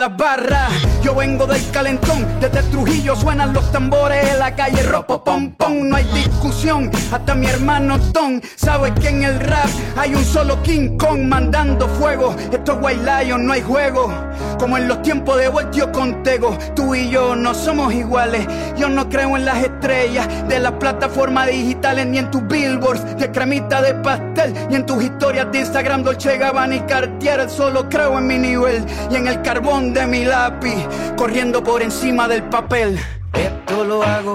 demasiadas 0.00 0.16
barras. 0.16 0.72
Yo 1.02 1.14
vengo 1.14 1.46
del 1.46 1.70
calentón, 1.70 2.26
desde 2.40 2.62
Trujillo 2.64 3.16
suenan 3.16 3.52
los 3.52 3.70
tambores 3.72 4.30
en 4.30 4.38
la 4.38 4.54
calle 4.54 4.82
ropo 4.82 5.22
pom 5.22 5.52
pom, 5.52 5.88
no 5.88 5.96
hay 5.96 6.04
discusión. 6.04 6.90
Hasta 7.12 7.34
mi 7.34 7.46
hermano 7.46 7.98
Tom 8.12 8.40
sabe 8.56 8.92
que 8.94 9.08
en 9.08 9.24
el 9.24 9.40
rap 9.40 9.68
hay 9.96 10.14
un 10.14 10.24
solo 10.24 10.62
King 10.62 10.96
Kong 10.96 11.22
mandando 11.22 11.88
fuego. 11.88 12.34
Esto 12.52 12.72
es 12.72 12.78
White 12.80 13.24
Lion, 13.24 13.46
no 13.46 13.52
hay 13.52 13.62
juego. 13.62 14.12
Como 14.58 14.76
en 14.76 14.88
los 14.88 15.02
tiempos 15.02 15.38
de 15.38 15.48
Voltio 15.48 15.90
Contego, 15.92 16.56
tú 16.74 16.94
y 16.94 17.08
yo 17.08 17.34
no 17.34 17.54
somos 17.54 17.92
iguales. 17.94 18.46
Yo 18.76 18.88
no 18.88 19.08
creo 19.08 19.36
en 19.36 19.44
las 19.44 19.62
estrellas 19.62 20.28
de 20.48 20.60
las 20.60 20.72
plataformas 20.72 21.48
digitales 21.48 22.06
ni 22.06 22.18
en 22.18 22.30
tus 22.30 22.46
billboards 22.46 23.16
de 23.18 23.30
cremita 23.30 23.80
de 23.82 23.94
pastel 23.94 24.54
ni 24.68 24.76
en 24.76 24.86
tus 24.86 25.02
historias 25.02 25.50
de 25.50 25.60
Instagram 25.60 26.02
Dolce 26.02 26.36
Gabbana 26.36 26.76
y 26.76 26.80
Cartier. 26.80 27.48
Solo 27.48 27.88
creo 27.88 28.18
en 28.18 28.26
mi 28.26 28.38
nivel 28.38 28.84
y 29.10 29.16
en 29.16 29.26
el 29.26 29.40
carbón 29.42 29.89
de 29.92 30.06
mi 30.06 30.24
lápiz, 30.24 30.86
corriendo 31.16 31.62
por 31.62 31.82
encima 31.82 32.28
del 32.28 32.42
papel. 32.44 32.98
Esto 33.32 33.84
lo 33.84 34.02
hago 34.02 34.34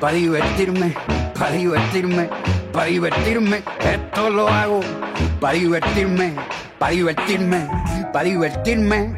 para 0.00 0.14
divertirme, 0.14 0.94
para 1.38 1.52
divertirme, 1.52 2.28
para 2.72 2.86
divertirme. 2.86 3.62
Esto 3.80 4.30
lo 4.30 4.48
hago 4.48 4.80
para 5.40 5.54
divertirme, 5.54 6.34
para 6.78 6.92
divertirme, 6.92 7.68
para 8.12 8.24
divertirme. 8.24 9.16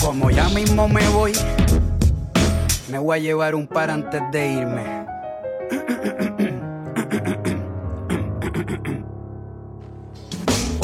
Como 0.00 0.30
ya 0.30 0.48
mismo 0.50 0.88
me 0.88 1.06
voy, 1.08 1.32
me 2.90 2.98
voy 2.98 3.18
a 3.18 3.20
llevar 3.20 3.54
un 3.54 3.66
par 3.66 3.90
antes 3.90 4.22
de 4.32 4.52
irme. 4.52 5.03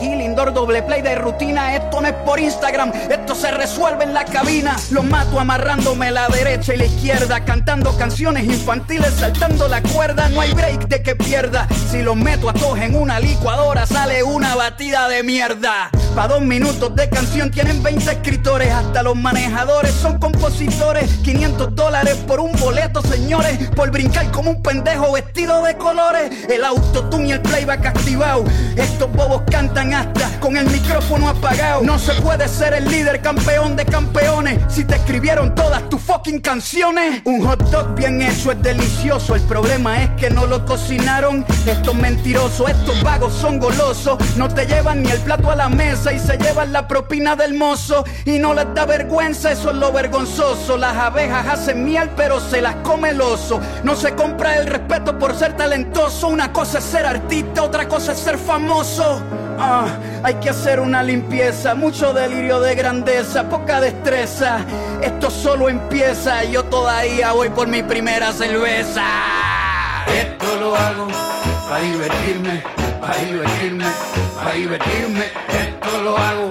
Gil, 0.00 0.20
indoor, 0.22 0.54
doble 0.54 0.82
play 0.82 1.02
de 1.02 1.14
rutina. 1.14 1.76
Esto 1.76 2.00
no 2.00 2.08
es 2.08 2.14
por 2.24 2.40
Instagram, 2.40 2.90
esto 3.10 3.34
se 3.34 3.50
resuelve 3.50 4.04
en 4.04 4.14
la 4.14 4.24
cabina. 4.24 4.76
Los 4.90 5.04
mato 5.04 5.38
amarrándome 5.38 6.10
la 6.10 6.26
derecha 6.28 6.74
y 6.74 6.78
la 6.78 6.86
izquierda, 6.86 7.44
cantando 7.44 7.94
canciones 7.98 8.44
infantiles, 8.44 9.12
saltando 9.14 9.68
la 9.68 9.82
cuerda. 9.82 10.30
No 10.30 10.40
hay 10.40 10.54
break 10.54 10.88
de 10.88 11.02
que 11.02 11.16
pierda. 11.16 11.68
Si 11.90 12.02
los 12.02 12.16
meto 12.16 12.48
a 12.48 12.54
todos 12.54 12.78
en 12.78 12.94
una 12.94 13.20
licuadora, 13.20 13.84
sale 13.84 14.22
una 14.22 14.54
batida 14.54 15.06
de 15.08 15.22
mierda. 15.22 15.90
Pa' 16.14 16.26
dos 16.26 16.40
minutos 16.40 16.94
de 16.96 17.08
canción 17.08 17.50
tienen 17.50 17.82
20 17.82 18.10
escritores, 18.10 18.72
hasta 18.72 19.02
los 19.02 19.16
manejadores 19.16 19.92
son 19.92 20.18
compositores. 20.18 21.10
500 21.22 21.74
dólares 21.74 22.16
por 22.26 22.40
un 22.40 22.52
boleto, 22.58 23.02
señores, 23.02 23.68
por 23.76 23.90
brincar 23.90 24.30
como 24.30 24.50
un 24.50 24.62
pendejo 24.62 25.12
vestido 25.12 25.62
de 25.62 25.76
colores. 25.76 26.48
El 26.48 26.64
autotune 26.64 27.28
y 27.28 27.32
el 27.32 27.42
playback 27.42 27.86
activado. 27.86 28.44
Estos 28.76 29.12
bobos 29.12 29.42
cantan 29.50 29.89
con 30.40 30.56
el 30.56 30.66
micrófono 30.66 31.28
apagado. 31.28 31.82
No 31.82 31.98
se 31.98 32.14
puede 32.14 32.46
ser 32.48 32.74
el 32.74 32.88
líder 32.88 33.20
campeón 33.20 33.74
de 33.74 33.84
campeones 33.84 34.60
si 34.68 34.84
te 34.84 34.94
escribieron 34.94 35.54
todas 35.54 35.88
tus 35.88 36.00
fucking 36.00 36.40
canciones. 36.40 37.22
Un 37.24 37.44
hot 37.44 37.60
dog 37.70 37.94
bien 37.96 38.22
hecho 38.22 38.52
es 38.52 38.62
delicioso. 38.62 39.34
El 39.34 39.42
problema 39.42 40.02
es 40.02 40.10
que 40.10 40.30
no 40.30 40.46
lo 40.46 40.64
cocinaron. 40.64 41.44
Estos 41.66 41.94
mentirosos, 41.94 42.70
estos 42.70 43.02
vagos 43.02 43.32
son 43.32 43.58
golosos. 43.58 44.18
No 44.36 44.48
te 44.48 44.64
llevan 44.66 45.02
ni 45.02 45.10
el 45.10 45.18
plato 45.20 45.50
a 45.50 45.56
la 45.56 45.68
mesa 45.68 46.12
y 46.12 46.20
se 46.20 46.36
llevan 46.38 46.72
la 46.72 46.86
propina 46.86 47.34
del 47.34 47.54
mozo. 47.54 48.04
Y 48.24 48.38
no 48.38 48.54
les 48.54 48.72
da 48.74 48.86
vergüenza, 48.86 49.50
eso 49.50 49.70
es 49.70 49.76
lo 49.76 49.90
vergonzoso. 49.92 50.76
Las 50.76 50.96
abejas 50.96 51.46
hacen 51.48 51.84
miel, 51.84 52.10
pero 52.16 52.38
se 52.38 52.62
las 52.62 52.76
come 52.76 53.10
el 53.10 53.20
oso. 53.20 53.60
No 53.82 53.96
se 53.96 54.14
compra 54.14 54.56
el 54.56 54.66
respeto 54.66 55.18
por 55.18 55.36
ser 55.36 55.56
talentoso. 55.56 56.28
Una 56.28 56.52
cosa 56.52 56.78
es 56.78 56.84
ser 56.84 57.06
artista, 57.06 57.64
otra 57.64 57.88
cosa 57.88 58.12
es 58.12 58.20
ser 58.20 58.38
famoso. 58.38 59.20
Ah, 59.62 59.86
hay 60.22 60.36
que 60.36 60.48
hacer 60.48 60.80
una 60.80 61.02
limpieza, 61.02 61.74
mucho 61.74 62.14
delirio 62.14 62.60
de 62.60 62.74
grandeza, 62.74 63.46
poca 63.50 63.78
destreza. 63.78 64.64
Esto 65.02 65.30
solo 65.30 65.68
empieza, 65.68 66.44
yo 66.44 66.64
todavía 66.64 67.32
voy 67.32 67.50
por 67.50 67.68
mi 67.68 67.82
primera 67.82 68.32
cerveza. 68.32 69.04
Esto 70.06 70.56
lo 70.58 70.74
hago 70.74 71.08
para 71.68 71.82
divertirme, 71.82 72.62
para 73.02 73.16
divertirme, 73.18 73.84
para 74.34 74.54
divertirme. 74.54 75.24
Esto 75.48 76.02
lo 76.04 76.16
hago 76.16 76.48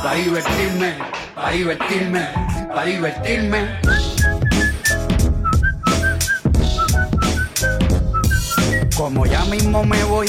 para 0.00 0.14
divertirme, 0.14 0.94
para 1.34 1.50
divertirme, 1.50 2.28
para 2.68 2.84
divertirme. 2.84 3.80
Como 8.96 9.26
ya 9.26 9.44
mismo 9.46 9.84
me 9.84 10.04
voy, 10.04 10.28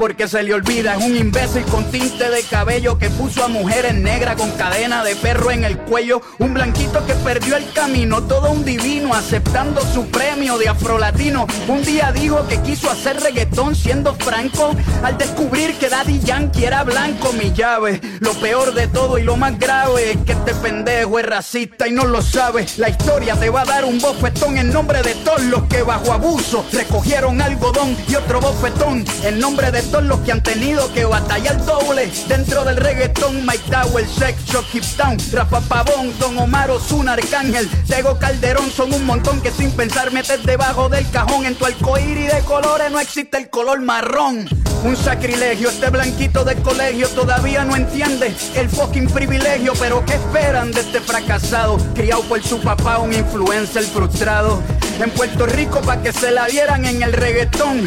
porque 0.00 0.26
se 0.26 0.42
le 0.42 0.54
olvida. 0.54 0.94
Es 0.94 1.04
un 1.04 1.14
imbécil 1.14 1.62
con 1.66 1.84
tinte 1.90 2.30
de 2.30 2.42
cabello 2.44 2.96
que 2.98 3.10
puso 3.10 3.44
a 3.44 3.48
mujeres 3.48 3.94
negras 3.94 4.34
con 4.36 4.50
cadena 4.52 5.04
de 5.04 5.14
perro 5.14 5.50
en 5.50 5.62
el 5.62 5.76
cuello. 5.76 6.22
Un 6.38 6.54
blanquito 6.54 7.04
que 7.04 7.12
perdió 7.16 7.56
el 7.56 7.70
camino, 7.74 8.22
todo 8.22 8.50
un 8.50 8.64
divino 8.64 9.14
aceptando 9.14 9.82
su 9.92 10.06
premio 10.06 10.56
de 10.56 10.70
afrolatino. 10.70 11.46
Un 11.68 11.82
día 11.82 12.12
dijo 12.12 12.48
que 12.48 12.62
quiso 12.62 12.90
hacer 12.90 13.20
reggaetón 13.20 13.76
siendo 13.76 14.14
franco 14.14 14.74
al 15.04 15.18
descubrir 15.18 15.74
que 15.74 15.90
Daddy 15.90 16.20
Yankee 16.20 16.64
era 16.64 16.82
blanco. 16.82 17.34
Mi 17.34 17.52
llave, 17.52 18.00
lo 18.20 18.32
peor 18.32 18.72
de 18.72 18.86
todo 18.88 19.18
y 19.18 19.22
lo 19.22 19.36
más 19.36 19.58
grave 19.58 20.12
es 20.12 20.16
que 20.24 20.32
este 20.32 20.54
pendejo 20.54 21.18
es 21.18 21.26
racista 21.26 21.86
y 21.86 21.92
no 21.92 22.06
lo 22.06 22.22
sabe. 22.22 22.64
La 22.78 22.88
historia 22.88 23.36
te 23.36 23.50
va 23.50 23.62
a 23.62 23.66
dar 23.66 23.84
un 23.84 23.98
bofetón 23.98 24.56
en 24.56 24.72
nombre 24.72 25.02
de 25.02 25.14
todos 25.16 25.42
los 25.42 25.64
que 25.64 25.82
bajo 25.82 26.14
abuso 26.14 26.64
recogieron 26.72 27.42
algodón 27.42 27.94
y 28.08 28.14
otro 28.14 28.40
bofetón 28.40 29.04
en 29.24 29.38
nombre 29.38 29.70
de 29.70 29.89
todos 29.90 30.04
los 30.04 30.20
que 30.20 30.32
han 30.32 30.42
tenido 30.42 30.92
que 30.92 31.04
batallar 31.04 31.64
doble 31.64 32.10
dentro 32.28 32.64
del 32.64 32.76
reggaetón. 32.76 33.44
Mike 33.44 33.70
Tower, 33.70 34.06
Sex 34.06 34.44
Shop, 34.46 34.64
Keep 34.70 34.84
Town, 34.96 35.16
Rafa 35.32 35.60
Pavón, 35.60 36.12
Don 36.18 36.38
Omar 36.38 36.70
Ozuna, 36.70 37.14
Arcángel, 37.14 37.68
Tego 37.86 38.18
Calderón. 38.18 38.70
Son 38.70 38.92
un 38.92 39.04
montón 39.04 39.40
que 39.40 39.50
sin 39.50 39.70
pensar 39.72 40.12
metes 40.12 40.44
debajo 40.44 40.88
del 40.88 41.08
cajón. 41.10 41.46
En 41.46 41.54
tu 41.54 41.66
arcoíris 41.66 42.32
de 42.32 42.40
colores 42.42 42.90
no 42.90 43.00
existe 43.00 43.36
el 43.36 43.50
color 43.50 43.80
marrón. 43.80 44.48
Un 44.84 44.96
sacrilegio, 44.96 45.68
este 45.68 45.90
blanquito 45.90 46.44
de 46.44 46.56
colegio 46.56 47.08
todavía 47.08 47.64
no 47.64 47.76
entiende 47.76 48.34
el 48.54 48.68
fucking 48.68 49.08
privilegio. 49.08 49.72
Pero 49.78 50.04
¿qué 50.06 50.14
esperan 50.14 50.70
de 50.72 50.80
este 50.80 51.00
fracasado? 51.00 51.78
Criado 51.94 52.22
por 52.22 52.42
su 52.42 52.60
papá, 52.60 52.98
un 52.98 53.12
influencer 53.12 53.84
frustrado. 53.84 54.62
En 55.00 55.10
Puerto 55.10 55.46
Rico 55.46 55.80
pa' 55.80 56.02
que 56.02 56.12
se 56.12 56.30
la 56.30 56.46
dieran 56.46 56.84
en 56.84 57.02
el 57.02 57.12
reggaetón. 57.12 57.86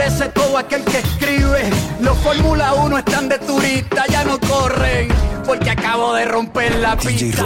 merece 0.01 0.29
todo 0.29 0.57
aquel 0.57 0.83
que 0.83 0.97
escribe. 0.97 1.69
Los 2.01 2.17
Fórmula 2.19 2.73
1 2.73 2.97
están 2.97 3.29
de 3.29 3.37
turista, 3.39 4.05
ya 4.07 4.23
no 4.23 4.39
corren, 4.39 5.09
porque 5.45 5.69
acabo 5.69 6.13
de 6.15 6.25
romper 6.25 6.75
la 6.77 6.97
pista. 6.97 7.43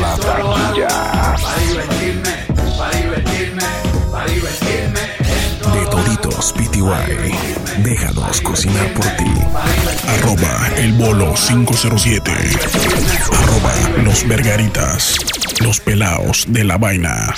la 0.00 0.16
taquilla. 0.16 0.88
Para 0.88 1.58
divertirme, 1.68 2.30
para 2.78 2.96
divertirme, 2.96 3.62
para 4.10 4.26
divertirme. 4.26 5.00
De 5.74 5.86
Toditos 5.90 6.52
PTY. 6.54 7.82
Déjanos 7.82 8.40
cocinar 8.40 8.94
por 8.94 9.04
ti. 9.04 9.32
Arroba 10.08 10.70
el 10.76 10.92
bolo 10.94 11.34
507. 11.34 12.32
Arroba 13.32 14.02
los 14.02 14.26
vergaritas. 14.26 15.16
Los 15.60 15.80
pelaos 15.80 16.46
de 16.48 16.64
la 16.64 16.78
vaina. 16.78 17.34